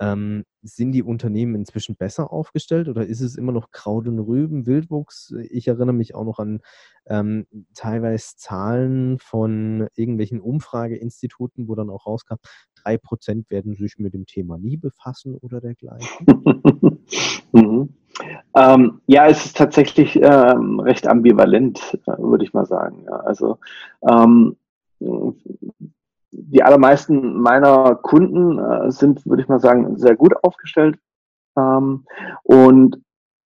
Ähm, 0.00 0.44
sind 0.62 0.92
die 0.92 1.02
Unternehmen 1.02 1.54
inzwischen 1.54 1.94
besser 1.94 2.32
aufgestellt 2.32 2.88
oder 2.88 3.06
ist 3.06 3.20
es 3.20 3.36
immer 3.36 3.52
noch 3.52 3.70
Kraut 3.70 4.08
und 4.08 4.18
Rüben, 4.18 4.66
Wildwuchs? 4.66 5.34
Ich 5.50 5.68
erinnere 5.68 5.92
mich 5.92 6.14
auch 6.14 6.24
noch 6.24 6.38
an 6.38 6.60
ähm, 7.06 7.46
teilweise 7.74 8.36
Zahlen 8.36 9.18
von 9.18 9.88
irgendwelchen 9.94 10.40
Umfrageinstituten, 10.40 11.68
wo 11.68 11.74
dann 11.74 11.90
auch 11.90 12.06
rauskam, 12.06 12.36
drei 12.74 12.96
Prozent 12.98 13.50
werden 13.50 13.76
sich 13.76 13.98
mit 13.98 14.14
dem 14.14 14.26
Thema 14.26 14.58
nie 14.58 14.78
befassen 14.78 15.36
oder 15.36 15.60
dergleichen. 15.60 16.26
mhm. 17.52 17.94
Ähm, 18.54 19.00
ja, 19.06 19.26
es 19.26 19.46
ist 19.46 19.56
tatsächlich 19.56 20.16
ähm, 20.16 20.80
recht 20.80 21.06
ambivalent, 21.06 21.98
äh, 22.06 22.18
würde 22.18 22.44
ich 22.44 22.52
mal 22.52 22.66
sagen. 22.66 23.04
Ja, 23.06 23.16
also 23.16 23.58
ähm, 24.08 24.56
die 26.32 26.62
allermeisten 26.62 27.40
meiner 27.40 27.96
Kunden 27.96 28.58
äh, 28.58 28.90
sind, 28.90 29.24
würde 29.26 29.42
ich 29.42 29.48
mal 29.48 29.60
sagen, 29.60 29.96
sehr 29.98 30.16
gut 30.16 30.34
aufgestellt. 30.42 30.98
Ähm, 31.56 32.04
und 32.42 33.00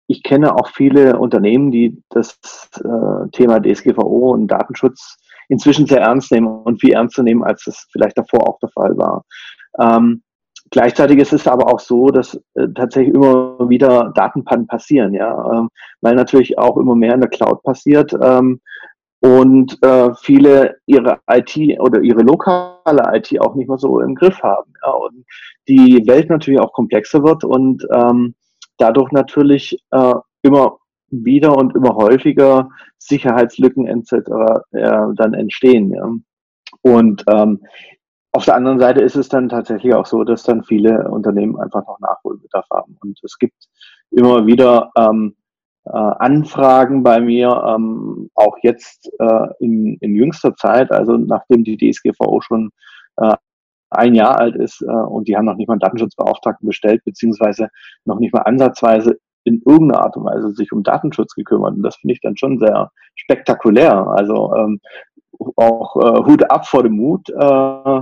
ich 0.06 0.22
kenne 0.22 0.54
auch 0.54 0.68
viele 0.68 1.18
Unternehmen, 1.18 1.70
die 1.70 2.02
das 2.10 2.38
äh, 2.76 3.28
Thema 3.32 3.60
DSGVO 3.60 4.32
und 4.32 4.48
Datenschutz 4.48 5.16
inzwischen 5.48 5.86
sehr 5.86 6.00
ernst 6.00 6.30
nehmen 6.32 6.46
und 6.46 6.80
viel 6.80 6.92
ernster 6.92 7.22
nehmen, 7.22 7.44
als 7.44 7.66
es 7.66 7.86
vielleicht 7.90 8.18
davor 8.18 8.48
auch 8.48 8.58
der 8.58 8.70
Fall 8.70 8.96
war. 8.96 9.24
Ähm, 9.78 10.22
gleichzeitig 10.74 11.20
ist 11.20 11.32
es 11.32 11.46
aber 11.46 11.72
auch 11.72 11.78
so, 11.78 12.08
dass 12.08 12.34
äh, 12.54 12.66
tatsächlich 12.74 13.14
immer 13.14 13.70
wieder 13.70 14.12
Datenpannen 14.16 14.66
passieren, 14.66 15.14
ja, 15.14 15.30
ähm, 15.52 15.68
weil 16.00 16.16
natürlich 16.16 16.58
auch 16.58 16.76
immer 16.76 16.96
mehr 16.96 17.14
in 17.14 17.20
der 17.20 17.30
Cloud 17.30 17.62
passiert. 17.62 18.12
Ähm, 18.20 18.60
und 19.20 19.78
äh, 19.82 20.10
viele 20.20 20.76
ihre 20.86 21.20
IT 21.30 21.56
oder 21.78 22.00
ihre 22.00 22.22
lokale 22.22 23.02
IT 23.12 23.40
auch 23.40 23.54
nicht 23.54 23.68
mehr 23.68 23.78
so 23.78 24.00
im 24.00 24.16
Griff 24.16 24.42
haben. 24.42 24.74
Ja, 24.84 24.90
und 24.90 25.24
die 25.68 26.02
Welt 26.06 26.28
natürlich 26.28 26.60
auch 26.60 26.72
komplexer 26.72 27.22
wird 27.22 27.44
und 27.44 27.86
ähm, 27.94 28.34
dadurch 28.76 29.12
natürlich 29.12 29.78
äh, 29.92 30.14
immer 30.42 30.78
wieder 31.08 31.56
und 31.56 31.74
immer 31.76 31.94
häufiger 31.94 32.68
Sicherheitslücken 32.98 33.86
etc. 33.86 34.12
Äh, 34.72 35.06
dann 35.14 35.34
entstehen. 35.34 35.92
Ja. 35.92 36.10
Und 36.82 37.24
ähm, 37.32 37.60
auf 38.34 38.44
der 38.44 38.56
anderen 38.56 38.80
Seite 38.80 39.00
ist 39.00 39.14
es 39.14 39.28
dann 39.28 39.48
tatsächlich 39.48 39.94
auch 39.94 40.06
so, 40.06 40.24
dass 40.24 40.42
dann 40.42 40.64
viele 40.64 41.08
Unternehmen 41.08 41.56
einfach 41.60 41.86
noch 41.86 42.00
Nachholbedarf 42.00 42.66
haben. 42.72 42.96
Und 43.00 43.20
es 43.22 43.38
gibt 43.38 43.54
immer 44.10 44.44
wieder 44.44 44.90
ähm, 44.98 45.36
äh, 45.84 45.90
Anfragen 45.92 47.04
bei 47.04 47.20
mir, 47.20 47.48
ähm, 47.64 48.30
auch 48.34 48.56
jetzt 48.62 49.08
äh, 49.20 49.46
in, 49.60 49.98
in 50.00 50.16
jüngster 50.16 50.56
Zeit, 50.56 50.90
also 50.90 51.16
nachdem 51.16 51.62
die 51.62 51.76
DSGVO 51.76 52.40
schon 52.40 52.70
äh, 53.18 53.36
ein 53.90 54.16
Jahr 54.16 54.40
alt 54.40 54.56
ist 54.56 54.82
äh, 54.82 54.86
und 54.86 55.28
die 55.28 55.36
haben 55.36 55.44
noch 55.44 55.54
nicht 55.54 55.68
mal 55.68 55.74
einen 55.74 55.80
Datenschutzbeauftragten 55.80 56.66
bestellt, 56.66 57.04
beziehungsweise 57.04 57.68
noch 58.04 58.18
nicht 58.18 58.34
mal 58.34 58.42
ansatzweise 58.42 59.16
in 59.44 59.62
irgendeiner 59.64 60.02
Art 60.02 60.16
und 60.16 60.24
Weise 60.24 60.50
sich 60.54 60.72
um 60.72 60.82
Datenschutz 60.82 61.34
gekümmert. 61.34 61.76
Und 61.76 61.82
das 61.82 61.96
finde 61.96 62.14
ich 62.14 62.20
dann 62.20 62.36
schon 62.36 62.58
sehr 62.58 62.90
spektakulär. 63.14 64.08
Also 64.08 64.52
ähm, 64.56 64.80
auch 65.54 65.96
äh, 65.96 66.24
Hut 66.24 66.50
ab 66.50 66.66
vor 66.66 66.82
dem 66.82 66.96
Mut 66.96 67.28
äh, 67.28 68.00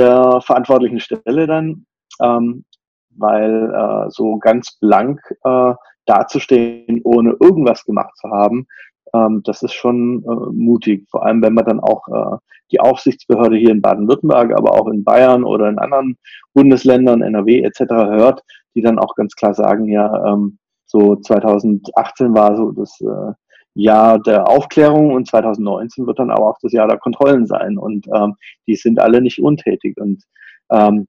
der 0.00 0.40
verantwortlichen 0.42 1.00
Stelle 1.00 1.46
dann, 1.46 1.86
ähm, 2.20 2.64
weil 3.10 3.72
äh, 3.72 4.10
so 4.10 4.38
ganz 4.38 4.78
blank 4.80 5.20
äh, 5.44 5.74
dazustehen, 6.06 7.00
ohne 7.04 7.36
irgendwas 7.40 7.84
gemacht 7.84 8.16
zu 8.16 8.30
haben, 8.30 8.66
ähm, 9.14 9.42
das 9.44 9.62
ist 9.62 9.74
schon 9.74 10.24
äh, 10.24 10.52
mutig. 10.52 11.06
Vor 11.10 11.24
allem, 11.24 11.42
wenn 11.42 11.54
man 11.54 11.64
dann 11.64 11.80
auch 11.80 12.06
äh, 12.08 12.38
die 12.72 12.80
Aufsichtsbehörde 12.80 13.56
hier 13.56 13.70
in 13.70 13.82
Baden-Württemberg, 13.82 14.56
aber 14.56 14.72
auch 14.72 14.86
in 14.88 15.04
Bayern 15.04 15.44
oder 15.44 15.68
in 15.68 15.78
anderen 15.78 16.16
Bundesländern, 16.54 17.22
NRW 17.22 17.62
etc. 17.62 17.80
hört, 17.90 18.42
die 18.74 18.82
dann 18.82 18.98
auch 18.98 19.14
ganz 19.16 19.34
klar 19.34 19.54
sagen, 19.54 19.88
ja, 19.88 20.32
ähm, 20.32 20.58
so 20.86 21.16
2018 21.16 22.34
war 22.34 22.56
so 22.56 22.72
das 22.72 23.00
äh, 23.00 23.32
Jahr 23.74 24.18
der 24.20 24.48
Aufklärung 24.48 25.12
und 25.12 25.28
2019 25.28 26.06
wird 26.06 26.18
dann 26.18 26.30
aber 26.30 26.48
auch 26.48 26.58
das 26.60 26.72
Jahr 26.72 26.88
der 26.88 26.98
Kontrollen 26.98 27.46
sein. 27.46 27.78
Und 27.78 28.06
ähm, 28.14 28.34
die 28.66 28.76
sind 28.76 29.00
alle 29.00 29.20
nicht 29.20 29.40
untätig. 29.40 29.96
Und 29.98 30.22
ähm, 30.70 31.06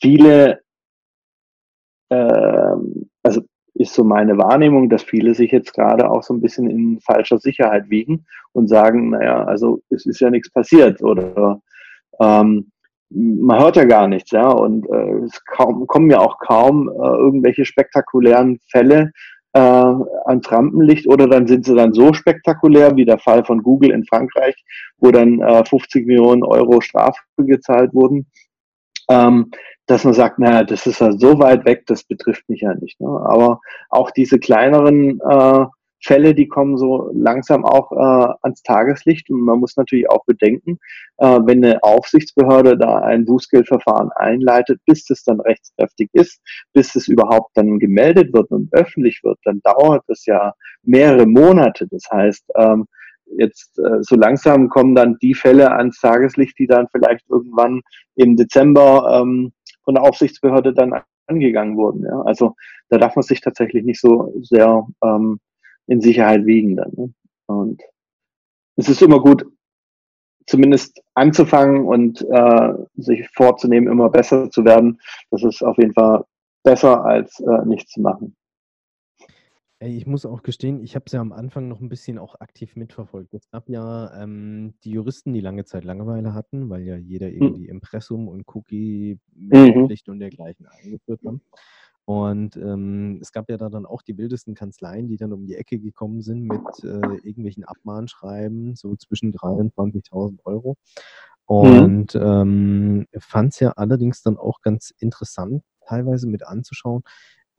viele 0.00 0.60
ähm, 2.10 3.08
also 3.22 3.42
ist 3.74 3.94
so 3.94 4.04
meine 4.04 4.36
Wahrnehmung, 4.36 4.90
dass 4.90 5.02
viele 5.02 5.34
sich 5.34 5.52
jetzt 5.52 5.72
gerade 5.72 6.10
auch 6.10 6.22
so 6.22 6.34
ein 6.34 6.40
bisschen 6.40 6.68
in 6.68 7.00
falscher 7.00 7.38
Sicherheit 7.38 7.88
wiegen 7.88 8.26
und 8.52 8.68
sagen, 8.68 9.10
naja, 9.10 9.44
also 9.44 9.80
es 9.90 10.06
ist 10.06 10.20
ja 10.20 10.30
nichts 10.30 10.50
passiert 10.50 11.02
oder 11.02 11.60
ähm, 12.20 12.70
man 13.12 13.60
hört 13.60 13.76
ja 13.76 13.84
gar 13.84 14.06
nichts, 14.06 14.30
ja, 14.30 14.48
und 14.48 14.88
äh, 14.88 15.24
es 15.24 15.44
kaum, 15.44 15.86
kommen 15.86 16.10
ja 16.10 16.20
auch 16.20 16.38
kaum 16.38 16.88
äh, 16.88 16.92
irgendwelche 16.92 17.64
spektakulären 17.64 18.60
Fälle 18.70 19.12
äh, 19.52 19.60
ans 19.60 20.50
Rampenlicht 20.50 21.06
oder 21.06 21.26
dann 21.26 21.46
sind 21.46 21.64
sie 21.64 21.74
dann 21.74 21.92
so 21.92 22.12
spektakulär 22.12 22.96
wie 22.96 23.04
der 23.04 23.18
Fall 23.18 23.44
von 23.44 23.62
Google 23.62 23.90
in 23.90 24.04
Frankreich, 24.04 24.54
wo 24.98 25.10
dann 25.10 25.40
äh, 25.40 25.64
50 25.64 26.06
Millionen 26.06 26.44
Euro 26.44 26.80
Strafe 26.80 27.20
gezahlt 27.36 27.92
wurden 27.94 28.26
ähm, 29.10 29.50
dass 29.86 30.04
man 30.04 30.14
sagt, 30.14 30.38
naja, 30.38 30.62
das 30.62 30.86
ist 30.86 31.00
ja 31.00 31.12
so 31.12 31.38
weit 31.40 31.64
weg, 31.64 31.82
das 31.86 32.04
betrifft 32.04 32.48
mich 32.48 32.60
ja 32.60 32.74
nicht. 32.74 33.00
Ne? 33.00 33.08
Aber 33.08 33.60
auch 33.90 34.12
diese 34.12 34.38
kleineren 34.38 35.20
äh, 35.20 35.66
Fälle, 36.02 36.34
die 36.34 36.48
kommen 36.48 36.76
so 36.76 37.10
langsam 37.14 37.64
auch 37.64 37.92
äh, 37.92 38.34
ans 38.42 38.62
Tageslicht. 38.62 39.30
Und 39.30 39.42
man 39.42 39.60
muss 39.60 39.76
natürlich 39.76 40.08
auch 40.08 40.24
bedenken, 40.24 40.78
äh, 41.18 41.38
wenn 41.44 41.64
eine 41.64 41.82
Aufsichtsbehörde 41.82 42.78
da 42.78 43.00
ein 43.00 43.24
Bußgeldverfahren 43.24 44.10
einleitet, 44.12 44.80
bis 44.86 45.04
das 45.04 45.22
dann 45.24 45.40
rechtskräftig 45.40 46.08
ist, 46.12 46.40
bis 46.72 46.94
es 46.96 47.08
überhaupt 47.08 47.50
dann 47.54 47.78
gemeldet 47.78 48.32
wird 48.32 48.50
und 48.50 48.72
öffentlich 48.72 49.20
wird, 49.22 49.38
dann 49.44 49.60
dauert 49.62 50.04
es 50.08 50.26
ja 50.26 50.54
mehrere 50.82 51.26
Monate. 51.26 51.86
Das 51.90 52.04
heißt, 52.10 52.44
ähm, 52.56 52.86
jetzt 53.36 53.78
äh, 53.78 54.02
so 54.02 54.16
langsam 54.16 54.68
kommen 54.68 54.94
dann 54.94 55.16
die 55.20 55.34
Fälle 55.34 55.70
ans 55.72 56.00
Tageslicht, 56.00 56.58
die 56.58 56.66
dann 56.66 56.88
vielleicht 56.90 57.28
irgendwann 57.28 57.82
im 58.16 58.36
Dezember 58.36 59.20
ähm, 59.20 59.52
von 59.84 59.94
der 59.94 60.04
Aufsichtsbehörde 60.04 60.72
dann 60.72 60.94
angegangen 61.26 61.76
wurden. 61.76 62.04
Ja? 62.04 62.22
Also 62.22 62.54
da 62.88 62.98
darf 62.98 63.16
man 63.16 63.22
sich 63.22 63.40
tatsächlich 63.40 63.84
nicht 63.84 64.00
so 64.00 64.32
sehr 64.42 64.86
ähm, 65.04 65.38
in 65.90 66.00
Sicherheit 66.00 66.46
wiegen 66.46 66.76
dann. 66.76 66.92
Ne? 66.96 67.12
Und 67.46 67.82
es 68.76 68.88
ist 68.88 69.02
immer 69.02 69.20
gut, 69.20 69.44
zumindest 70.46 71.02
anzufangen 71.14 71.84
und 71.84 72.22
äh, 72.22 72.72
sich 72.94 73.28
vorzunehmen, 73.34 73.88
immer 73.90 74.08
besser 74.08 74.50
zu 74.50 74.64
werden. 74.64 75.00
Das 75.30 75.42
ist 75.42 75.62
auf 75.62 75.76
jeden 75.78 75.92
Fall 75.92 76.24
besser 76.62 77.04
als 77.04 77.40
äh, 77.40 77.66
nichts 77.66 77.92
zu 77.92 78.00
machen. 78.00 78.36
Ich 79.82 80.06
muss 80.06 80.26
auch 80.26 80.42
gestehen, 80.42 80.84
ich 80.84 80.94
habe 80.94 81.06
es 81.06 81.12
ja 81.12 81.20
am 81.20 81.32
Anfang 81.32 81.66
noch 81.66 81.80
ein 81.80 81.88
bisschen 81.88 82.18
auch 82.18 82.38
aktiv 82.40 82.76
mitverfolgt. 82.76 83.32
Es 83.32 83.48
gab 83.50 83.68
ja 83.70 84.14
ähm, 84.22 84.74
die 84.84 84.90
Juristen, 84.90 85.32
die 85.32 85.40
lange 85.40 85.64
Zeit 85.64 85.84
Langeweile 85.84 86.34
hatten, 86.34 86.68
weil 86.68 86.82
ja 86.82 86.96
jeder 86.96 87.28
hm. 87.28 87.34
irgendwie 87.34 87.68
Impressum 87.68 88.28
und 88.28 88.44
Cookie-Pflicht 88.46 90.06
mhm. 90.06 90.12
und 90.12 90.20
dergleichen 90.20 90.66
eingeführt 90.66 91.20
haben. 91.24 91.40
Und 92.10 92.56
ähm, 92.56 93.20
es 93.22 93.30
gab 93.30 93.48
ja 93.48 93.56
da 93.56 93.68
dann 93.68 93.86
auch 93.86 94.02
die 94.02 94.18
wildesten 94.18 94.56
Kanzleien, 94.56 95.06
die 95.06 95.16
dann 95.16 95.32
um 95.32 95.46
die 95.46 95.54
Ecke 95.54 95.78
gekommen 95.78 96.22
sind 96.22 96.42
mit 96.42 96.82
äh, 96.82 97.18
irgendwelchen 97.22 97.62
Abmahnschreiben, 97.62 98.74
so 98.74 98.96
zwischen 98.96 99.32
3.000 99.32 99.60
und 99.76 99.94
20.000 99.94 100.38
Euro. 100.44 100.76
Mhm. 101.48 101.54
Und 101.54 102.14
mhm. 102.16 102.20
ähm, 102.20 103.06
fand 103.16 103.52
es 103.52 103.60
ja 103.60 103.70
allerdings 103.76 104.24
dann 104.24 104.38
auch 104.38 104.60
ganz 104.60 104.92
interessant, 104.98 105.62
teilweise 105.86 106.26
mit 106.26 106.44
anzuschauen, 106.44 107.04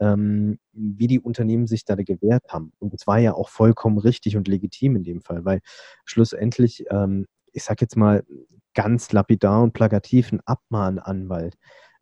ähm, 0.01 0.59
wie 0.73 1.07
die 1.07 1.21
Unternehmen 1.21 1.65
sich 1.65 1.85
da 1.85 1.95
gewehrt 1.95 2.43
haben. 2.49 2.73
Und 2.79 2.93
es 2.93 3.07
war 3.07 3.19
ja 3.19 3.33
auch 3.33 3.47
vollkommen 3.47 3.99
richtig 3.99 4.35
und 4.35 4.49
legitim 4.49 4.97
in 4.97 5.03
dem 5.03 5.21
Fall, 5.21 5.45
weil 5.45 5.61
schlussendlich, 6.03 6.83
ähm, 6.89 7.25
ich 7.53 7.63
sag 7.63 7.79
jetzt 7.79 7.95
mal 7.95 8.25
ganz 8.73 9.13
lapidar 9.13 9.63
und 9.63 9.71
plakativ, 9.71 10.33
ein 10.33 10.41
Abmahnanwalt 10.43 11.55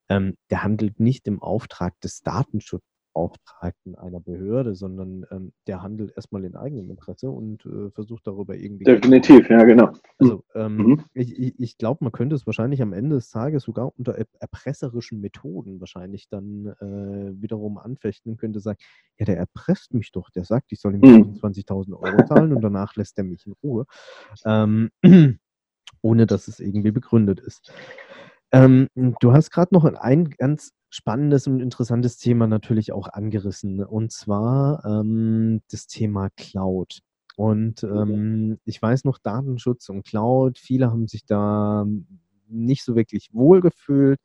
ähm, 0.09 0.35
der 0.49 0.63
handelt 0.63 0.99
nicht 0.99 1.27
im 1.27 1.41
Auftrag 1.41 1.99
des 2.01 2.21
Datenschutzbeauftragten 2.21 3.95
einer 3.95 4.19
Behörde, 4.19 4.75
sondern 4.75 5.25
ähm, 5.31 5.53
der 5.67 5.83
handelt 5.83 6.11
erstmal 6.15 6.43
in 6.45 6.55
eigenem 6.55 6.89
Interesse 6.89 7.29
und 7.29 7.65
äh, 7.65 7.91
versucht 7.91 8.25
darüber 8.25 8.55
irgendwie. 8.55 8.85
Definitiv, 8.85 9.49
ja, 9.49 9.63
genau. 9.63 9.91
Also, 10.17 10.43
ähm, 10.55 10.77
mhm. 10.77 11.03
ich, 11.13 11.59
ich 11.59 11.77
glaube, 11.77 12.03
man 12.03 12.11
könnte 12.11 12.35
es 12.35 12.47
wahrscheinlich 12.47 12.81
am 12.81 12.93
Ende 12.93 13.17
des 13.17 13.29
Tages 13.29 13.63
sogar 13.63 13.91
unter 13.97 14.15
erpresserischen 14.39 15.21
Methoden 15.21 15.79
wahrscheinlich 15.79 16.27
dann 16.27 16.65
äh, 16.79 17.41
wiederum 17.41 17.77
anfechten 17.77 18.31
und 18.31 18.37
könnte 18.37 18.59
sagen: 18.59 18.79
Ja, 19.19 19.25
der 19.25 19.37
erpresst 19.37 19.93
mich 19.93 20.11
doch. 20.11 20.31
Der 20.31 20.43
sagt, 20.43 20.71
ich 20.71 20.81
soll 20.81 20.95
ihm 20.95 21.01
mhm. 21.01 21.39
20.000 21.39 21.93
Euro 21.93 22.25
zahlen 22.25 22.51
und 22.53 22.61
danach 22.61 22.95
lässt 22.95 23.17
er 23.19 23.25
mich 23.25 23.45
in 23.45 23.53
Ruhe. 23.63 23.85
Ähm, 24.43 24.89
ohne 26.01 26.25
dass 26.25 26.47
es 26.47 26.59
irgendwie 26.59 26.91
begründet 26.91 27.39
ist. 27.39 27.71
Ähm, 28.51 28.87
du 29.19 29.33
hast 29.33 29.51
gerade 29.51 29.73
noch 29.73 29.85
ein 29.85 30.29
ganz 30.31 30.71
spannendes 30.89 31.45
und 31.47 31.59
interessantes 31.59 32.17
Thema 32.17 32.47
natürlich 32.47 32.91
auch 32.91 33.07
angerissen, 33.07 33.83
und 33.83 34.11
zwar 34.11 34.83
ähm, 34.85 35.61
das 35.71 35.85
Thema 35.87 36.29
Cloud. 36.35 37.01
Und 37.35 37.83
ähm, 37.83 38.59
ich 38.65 38.81
weiß 38.81 39.05
noch, 39.05 39.19
Datenschutz 39.19 39.87
und 39.89 40.03
Cloud, 40.05 40.57
viele 40.57 40.91
haben 40.91 41.07
sich 41.07 41.25
da 41.25 41.85
nicht 42.47 42.83
so 42.83 42.95
wirklich 42.95 43.29
wohl 43.33 43.61
gefühlt. 43.61 44.19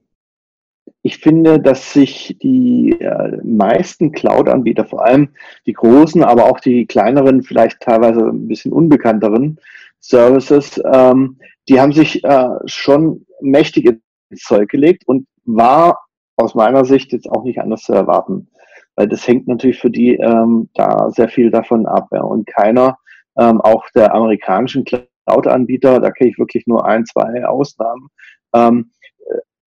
ich 1.01 1.17
finde, 1.17 1.59
dass 1.59 1.93
sich 1.93 2.37
die 2.41 2.91
äh, 2.99 3.37
meisten 3.43 4.11
Cloud-Anbieter, 4.11 4.85
vor 4.85 5.05
allem 5.05 5.29
die 5.65 5.73
großen, 5.73 6.23
aber 6.23 6.45
auch 6.45 6.59
die 6.59 6.85
kleineren, 6.85 7.41
vielleicht 7.41 7.79
teilweise 7.79 8.27
ein 8.27 8.47
bisschen 8.47 8.73
unbekannteren 8.73 9.59
Services, 9.99 10.79
ähm, 10.91 11.39
die 11.67 11.79
haben 11.79 11.93
sich 11.93 12.23
äh, 12.23 12.49
schon 12.65 13.25
mächtig 13.41 13.85
ins 14.29 14.43
Zeug 14.43 14.69
gelegt 14.69 15.07
und 15.07 15.25
war 15.55 15.99
aus 16.37 16.55
meiner 16.55 16.85
Sicht 16.85 17.11
jetzt 17.11 17.29
auch 17.29 17.43
nicht 17.43 17.59
anders 17.59 17.83
zu 17.83 17.93
erwarten, 17.93 18.49
weil 18.95 19.07
das 19.07 19.27
hängt 19.27 19.47
natürlich 19.47 19.79
für 19.79 19.89
die 19.89 20.15
ähm, 20.15 20.69
da 20.73 21.09
sehr 21.11 21.29
viel 21.29 21.51
davon 21.51 21.85
ab. 21.85 22.07
Ja. 22.11 22.21
Und 22.21 22.47
keiner, 22.47 22.97
ähm, 23.37 23.59
auch 23.61 23.85
der 23.95 24.13
amerikanischen 24.13 24.85
Cloud-Anbieter, 24.85 25.99
da 25.99 26.11
kenne 26.11 26.31
ich 26.31 26.39
wirklich 26.39 26.65
nur 26.67 26.85
ein, 26.85 27.05
zwei 27.05 27.45
Ausnahmen, 27.45 28.07
ähm, 28.53 28.91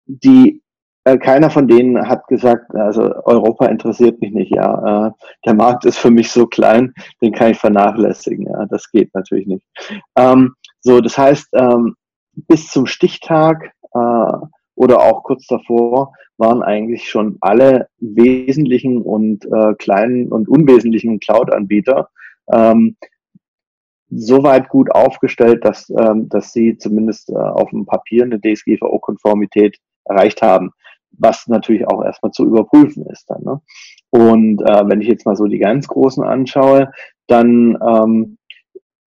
die 0.05 0.61
äh, 1.05 1.17
keiner 1.17 1.49
von 1.49 1.67
denen 1.67 2.07
hat 2.07 2.27
gesagt, 2.27 2.73
also 2.75 3.13
Europa 3.25 3.65
interessiert 3.65 4.21
mich 4.21 4.31
nicht, 4.31 4.55
ja. 4.55 5.07
Äh, 5.07 5.11
der 5.45 5.53
Markt 5.53 5.85
ist 5.85 5.97
für 5.97 6.11
mich 6.11 6.31
so 6.31 6.47
klein, 6.47 6.93
den 7.21 7.33
kann 7.33 7.51
ich 7.51 7.57
vernachlässigen. 7.57 8.47
Ja, 8.47 8.65
das 8.67 8.89
geht 8.89 9.13
natürlich 9.13 9.47
nicht. 9.47 9.65
Ähm, 10.15 10.53
so, 10.79 11.01
das 11.01 11.17
heißt, 11.17 11.49
ähm, 11.53 11.95
bis 12.35 12.69
zum 12.69 12.85
Stichtag 12.85 13.73
äh, 13.93 14.33
oder 14.75 15.01
auch 15.01 15.23
kurz 15.23 15.45
davor 15.47 16.13
waren 16.37 16.63
eigentlich 16.63 17.09
schon 17.09 17.37
alle 17.41 17.87
wesentlichen 17.99 19.01
und 19.01 19.45
äh, 19.45 19.73
kleinen 19.75 20.31
und 20.31 20.47
unwesentlichen 20.47 21.19
Cloud-Anbieter 21.19 22.09
ähm, 22.51 22.97
soweit 24.09 24.69
gut 24.69 24.91
aufgestellt, 24.91 25.65
dass, 25.65 25.89
ähm, 25.89 26.29
dass 26.29 26.53
sie 26.53 26.77
zumindest 26.77 27.29
äh, 27.29 27.35
auf 27.35 27.69
dem 27.69 27.85
Papier 27.85 28.23
eine 28.23 28.39
DSGVO-Konformität 28.39 29.77
erreicht 30.05 30.41
haben, 30.41 30.71
was 31.11 31.47
natürlich 31.47 31.87
auch 31.87 32.03
erstmal 32.03 32.31
zu 32.31 32.45
überprüfen 32.45 33.05
ist 33.07 33.29
dann. 33.29 33.43
Ne? 33.43 33.61
Und 34.09 34.61
äh, 34.61 34.87
wenn 34.87 35.01
ich 35.01 35.07
jetzt 35.07 35.25
mal 35.25 35.35
so 35.35 35.45
die 35.45 35.59
ganz 35.59 35.87
großen 35.87 36.23
anschaue, 36.23 36.91
dann 37.27 37.77
ähm, 37.81 38.37
äh, 38.37 38.42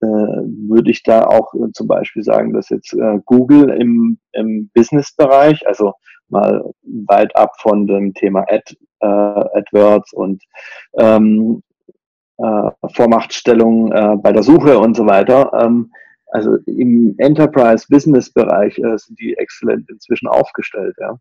würde 0.06 0.92
ich 0.92 1.04
da 1.04 1.26
auch 1.26 1.54
äh, 1.54 1.72
zum 1.74 1.88
Beispiel 1.88 2.24
sagen, 2.24 2.54
dass 2.54 2.70
jetzt 2.70 2.94
äh, 2.94 3.20
Google 3.26 3.70
im, 3.70 4.18
im 4.34 4.70
Business-Bereich, 4.74 5.66
also 5.68 5.94
mal 6.30 6.64
weit 7.08 7.36
ab 7.36 7.52
von 7.60 7.88
dem 7.88 8.14
Thema 8.14 8.46
Ad, 8.48 8.76
äh, 9.02 9.06
AdWords 9.06 10.14
und 10.14 10.44
ähm, 10.98 11.62
äh, 12.38 12.72
Vormachtstellung 12.94 13.92
äh, 13.92 14.18
bei 14.18 14.32
der 14.32 14.44
Suche 14.44 14.80
und 14.80 14.96
so 14.96 15.06
weiter, 15.06 15.52
ähm, 15.54 15.92
also 16.28 16.58
im 16.66 17.14
Enterprise-Business-Bereich 17.20 18.80
äh, 18.80 18.98
sind 18.98 19.20
die 19.20 19.38
exzellent 19.38 19.88
inzwischen 19.90 20.28
aufgestellt. 20.28 20.96
Ja. 21.00 21.18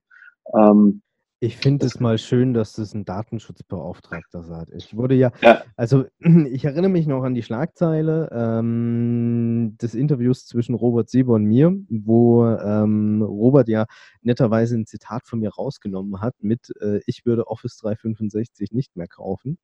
Ähm, 0.55 1.03
ich 1.43 1.57
finde 1.57 1.87
es 1.87 1.99
mal 1.99 2.19
schön, 2.19 2.55
dass 2.55 2.75
das 2.75 2.95
ein 2.95 3.05
Datenschutzbeauftragter 3.05 4.45
sagt. 4.45 4.71
Ich 4.77 4.97
wurde 4.97 5.17
ja, 5.17 5.33
ja, 5.41 5.65
also 5.77 6.05
ich 6.53 6.65
erinnere 6.65 6.89
mich 6.89 7.09
noch 7.09 7.25
an 7.25 7.35
die 7.35 7.43
Schlagzeile 7.43 8.29
ähm, 8.33 9.77
des 9.83 9.97
Interviews 9.97 10.47
zwischen 10.47 10.77
Robert 10.77 11.11
Sieber 11.11 11.35
und 11.35 11.45
mir, 11.45 11.77
wo 11.89 12.47
ähm, 12.47 13.23
Robert 13.23 13.69
ja 13.69 13.87
netterweise 14.21 14.77
ein 14.77 14.87
Zitat 14.87 15.27
von 15.27 15.41
mir 15.41 15.51
rausgenommen 15.51 16.21
hat 16.21 16.37
mit 16.39 16.73
äh, 16.81 17.01
Ich 17.07 17.27
würde 17.27 17.49
Office 17.49 17.77
365 17.79 18.71
nicht 18.71 18.95
mehr 18.95 19.09
kaufen. 19.09 19.59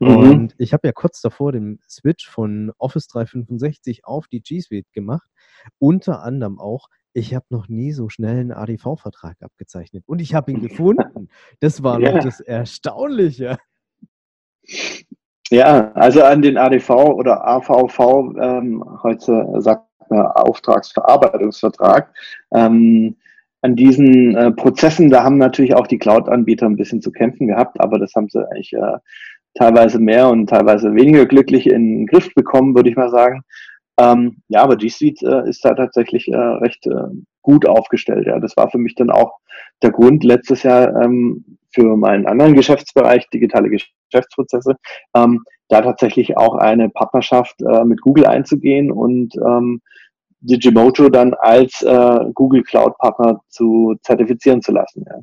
Mhm. 0.00 0.08
Und 0.08 0.54
ich 0.58 0.74
habe 0.74 0.86
ja 0.86 0.92
kurz 0.92 1.22
davor 1.22 1.52
den 1.52 1.78
Switch 1.88 2.28
von 2.28 2.70
Office 2.76 3.06
365 3.06 4.04
auf 4.04 4.28
die 4.28 4.42
G 4.42 4.60
Suite 4.60 4.92
gemacht, 4.92 5.30
unter 5.78 6.22
anderem 6.22 6.60
auch 6.60 6.88
ich 7.14 7.34
habe 7.34 7.46
noch 7.48 7.68
nie 7.68 7.92
so 7.92 8.08
schnell 8.08 8.40
einen 8.40 8.52
ADV-Vertrag 8.52 9.36
abgezeichnet. 9.40 10.02
Und 10.06 10.20
ich 10.20 10.34
habe 10.34 10.52
ihn 10.52 10.60
gefunden. 10.68 11.28
Das 11.60 11.82
war 11.82 12.00
ja. 12.00 12.12
noch 12.12 12.24
das 12.24 12.40
Erstaunliche. 12.40 13.56
Ja, 15.50 15.92
also 15.92 16.22
an 16.22 16.42
den 16.42 16.58
ADV 16.58 16.90
oder 16.90 17.46
AVV, 17.46 18.34
ähm, 18.40 18.84
heute 19.02 19.46
sagt 19.58 19.86
man 20.10 20.26
Auftragsverarbeitungsvertrag. 20.26 22.12
Ähm, 22.52 23.16
an 23.62 23.76
diesen 23.76 24.36
äh, 24.36 24.50
Prozessen, 24.50 25.08
da 25.08 25.22
haben 25.22 25.38
natürlich 25.38 25.74
auch 25.74 25.86
die 25.86 25.98
Cloud-Anbieter 25.98 26.66
ein 26.66 26.76
bisschen 26.76 27.00
zu 27.00 27.12
kämpfen 27.12 27.46
gehabt, 27.46 27.80
aber 27.80 27.98
das 27.98 28.14
haben 28.14 28.28
sie 28.28 28.46
eigentlich 28.50 28.72
äh, 28.74 28.98
teilweise 29.54 29.98
mehr 29.98 30.28
und 30.28 30.48
teilweise 30.48 30.94
weniger 30.94 31.24
glücklich 31.24 31.66
in 31.68 32.00
den 32.00 32.06
Griff 32.06 32.34
bekommen, 32.34 32.74
würde 32.74 32.90
ich 32.90 32.96
mal 32.96 33.10
sagen. 33.10 33.42
Ähm, 33.98 34.42
ja, 34.48 34.62
aber 34.62 34.76
G 34.76 34.88
Suite 34.88 35.22
äh, 35.22 35.48
ist 35.48 35.64
da 35.64 35.74
tatsächlich 35.74 36.28
äh, 36.28 36.36
recht 36.36 36.86
äh, 36.86 37.08
gut 37.42 37.66
aufgestellt. 37.66 38.26
Ja, 38.26 38.40
das 38.40 38.56
war 38.56 38.70
für 38.70 38.78
mich 38.78 38.94
dann 38.96 39.10
auch 39.10 39.38
der 39.82 39.92
Grund 39.92 40.24
letztes 40.24 40.64
Jahr 40.64 41.02
ähm, 41.02 41.58
für 41.70 41.96
meinen 41.96 42.26
anderen 42.26 42.54
Geschäftsbereich, 42.54 43.28
digitale 43.30 43.70
Geschäftsprozesse, 43.70 44.76
ähm, 45.14 45.42
da 45.68 45.82
tatsächlich 45.82 46.36
auch 46.36 46.56
eine 46.56 46.88
Partnerschaft 46.90 47.60
äh, 47.62 47.84
mit 47.84 48.00
Google 48.00 48.26
einzugehen 48.26 48.90
und 48.90 49.34
ähm, 49.36 49.80
Digimoto 50.40 51.08
dann 51.08 51.34
als 51.34 51.82
äh, 51.82 52.18
Google 52.34 52.62
Cloud 52.64 52.96
Partner 52.98 53.40
zu 53.48 53.94
zertifizieren 54.02 54.60
zu 54.60 54.72
lassen. 54.72 55.04
Ja. 55.08 55.20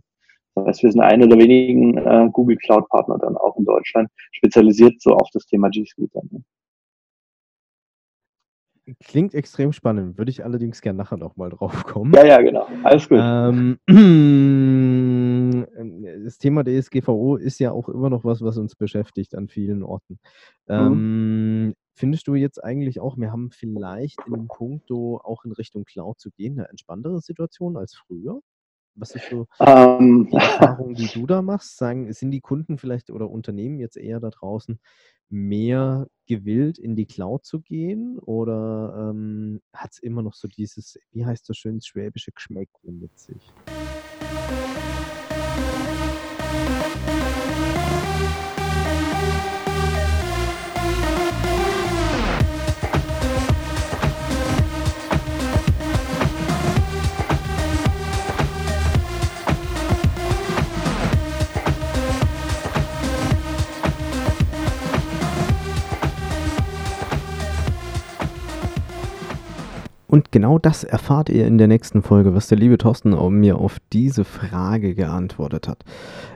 Das 0.56 0.66
heißt, 0.68 0.84
wir 0.84 0.92
sind 0.92 1.02
einer 1.02 1.28
der 1.28 1.38
wenigen 1.38 1.98
äh, 1.98 2.30
Google 2.32 2.58
Cloud 2.58 2.88
Partner 2.90 3.18
dann 3.20 3.38
auch 3.38 3.56
in 3.58 3.66
Deutschland, 3.66 4.10
spezialisiert 4.32 5.02
so 5.02 5.14
auf 5.16 5.30
das 5.34 5.46
Thema 5.46 5.70
G 5.70 5.86
Suite. 5.86 6.12
Dann, 6.14 6.28
ne? 6.32 6.44
Klingt 9.00 9.34
extrem 9.34 9.74
spannend, 9.74 10.18
würde 10.18 10.32
ich 10.32 10.44
allerdings 10.44 10.82
gerne 10.82 10.98
nachher 10.98 11.18
noch 11.18 11.36
mal 11.36 11.50
drauf 11.50 11.84
kommen. 11.86 12.14
Ja, 12.14 12.26
ja, 12.26 12.42
genau. 12.42 12.68
Alles 12.84 13.08
gut. 13.08 13.20
Ähm, 13.22 13.78
das 16.26 16.38
Thema 16.38 16.64
DSGVO 16.64 17.38
ist 17.38 17.60
ja 17.60 17.72
auch 17.72 17.90
immer 17.90 18.10
noch 18.10 18.24
was, 18.24 18.42
was 18.42 18.58
uns 18.58 18.76
beschäftigt 18.76 19.36
an 19.36 19.48
vielen 19.48 19.84
Orten. 19.84 20.20
Mhm. 20.68 20.76
Ähm, 20.76 21.74
findest 21.94 22.28
du 22.28 22.36
jetzt 22.36 22.64
eigentlich 22.64 23.00
auch, 23.00 23.18
wir 23.18 23.32
haben 23.32 23.52
vielleicht 23.52 24.20
in 24.26 24.34
dem 24.34 24.48
Punkt 24.48 24.92
auch 24.92 25.46
in 25.46 25.52
Richtung 25.52 25.86
Cloud 25.86 26.20
zu 26.20 26.32
gehen, 26.32 26.60
eine 26.60 26.70
entspanntere 26.70 27.22
Situation 27.22 27.78
als 27.78 27.96
früher? 27.96 28.42
Was 28.96 29.16
ist 29.16 29.30
so 29.30 29.48
ähm, 29.60 30.28
die 30.30 30.36
Erfahrung, 30.36 30.96
die 30.96 31.08
du 31.08 31.26
da 31.26 31.42
machst? 31.42 31.78
Sagen, 31.78 32.12
sind 32.12 32.32
die 32.32 32.42
Kunden 32.42 32.78
vielleicht 32.78 33.10
oder 33.10 33.30
Unternehmen 33.30 33.80
jetzt 33.80 33.96
eher 33.96 34.20
da 34.20 34.30
draußen 34.30 34.80
mehr 35.32 36.08
gewillt, 36.28 36.78
in 36.78 36.96
die 36.96 37.06
Cloud 37.06 37.46
zu 37.46 37.62
gehen? 37.62 38.20
Oder 38.20 39.12
ähm, 39.12 39.62
hat 39.74 39.92
es 39.92 40.00
immer 40.00 40.22
noch 40.22 40.34
so 40.34 40.48
dieses, 40.48 41.00
wie 41.12 41.26
heißt 41.26 41.48
das 41.50 41.58
schön, 41.58 41.82
schwäbische 41.82 42.32
Geschmäckle 42.32 42.92
mit 42.92 43.18
sich? 43.18 43.42
Genau 70.32 70.58
das 70.58 70.84
erfahrt 70.84 71.30
ihr 71.30 71.46
in 71.46 71.58
der 71.58 71.68
nächsten 71.68 72.02
Folge, 72.02 72.34
was 72.34 72.48
der 72.48 72.58
liebe 72.58 72.78
Thorsten 72.78 73.16
mir 73.40 73.58
auf 73.58 73.78
diese 73.94 74.24
Frage 74.24 74.96
geantwortet 74.96 75.68
hat. 75.68 75.84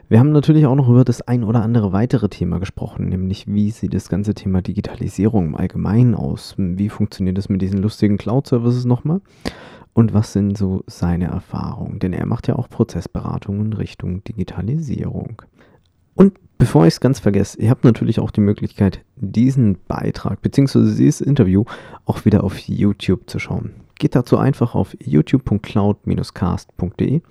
Wir 0.08 0.20
haben 0.20 0.32
natürlich 0.32 0.66
auch 0.66 0.74
noch 0.74 0.88
über 0.88 1.04
das 1.04 1.22
ein 1.22 1.42
oder 1.42 1.62
andere 1.62 1.92
weitere 1.92 2.28
Thema 2.28 2.60
gesprochen, 2.60 3.08
nämlich 3.08 3.46
wie 3.46 3.70
sieht 3.70 3.94
das 3.94 4.08
ganze 4.08 4.34
Thema 4.34 4.62
Digitalisierung 4.62 5.46
im 5.46 5.56
Allgemeinen 5.56 6.14
aus? 6.14 6.54
Wie 6.58 6.88
funktioniert 6.88 7.38
das 7.38 7.48
mit 7.48 7.62
diesen 7.62 7.82
lustigen 7.82 8.18
Cloud-Services 8.18 8.84
nochmal? 8.84 9.20
Und 9.94 10.12
was 10.12 10.34
sind 10.34 10.58
so 10.58 10.84
seine 10.86 11.28
Erfahrungen? 11.28 11.98
Denn 11.98 12.12
er 12.12 12.26
macht 12.26 12.48
ja 12.48 12.56
auch 12.56 12.68
Prozessberatungen 12.68 13.72
Richtung 13.72 14.22
Digitalisierung. 14.24 15.40
Und 16.14 16.34
bevor 16.58 16.86
ich 16.86 16.94
es 16.94 17.00
ganz 17.00 17.18
vergesse, 17.18 17.60
ihr 17.60 17.70
habt 17.70 17.84
natürlich 17.84 18.20
auch 18.20 18.30
die 18.30 18.42
Möglichkeit, 18.42 19.00
diesen 19.16 19.78
Beitrag 19.88 20.42
bzw. 20.42 20.80
dieses 20.80 21.22
Interview 21.22 21.64
auch 22.04 22.26
wieder 22.26 22.44
auf 22.44 22.58
YouTube 22.58 23.28
zu 23.30 23.38
schauen. 23.38 23.85
Geht 23.98 24.14
dazu 24.14 24.36
einfach 24.36 24.74
auf 24.74 24.94
youtube.cloud-cast.de 25.00 27.22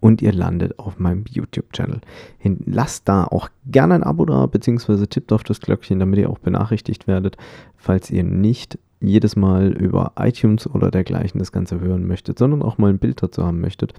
und 0.00 0.22
ihr 0.22 0.32
landet 0.32 0.78
auf 0.78 0.98
meinem 0.98 1.24
YouTube-Channel. 1.28 2.00
Lasst 2.66 3.08
da 3.08 3.24
auch 3.24 3.48
gerne 3.66 3.94
ein 3.94 4.02
Abo 4.02 4.24
da, 4.24 4.46
beziehungsweise 4.46 5.08
tippt 5.08 5.32
auf 5.32 5.44
das 5.44 5.60
Glöckchen, 5.60 5.98
damit 5.98 6.20
ihr 6.20 6.30
auch 6.30 6.38
benachrichtigt 6.38 7.06
werdet, 7.06 7.36
falls 7.76 8.10
ihr 8.10 8.24
nicht 8.24 8.78
jedes 9.00 9.36
Mal 9.36 9.72
über 9.72 10.12
iTunes 10.16 10.66
oder 10.66 10.90
dergleichen 10.90 11.38
das 11.38 11.52
Ganze 11.52 11.80
hören 11.80 12.06
möchtet, 12.06 12.38
sondern 12.38 12.62
auch 12.62 12.78
mal 12.78 12.90
ein 12.90 12.98
Bild 12.98 13.22
dazu 13.22 13.44
haben 13.44 13.60
möchtet. 13.60 13.94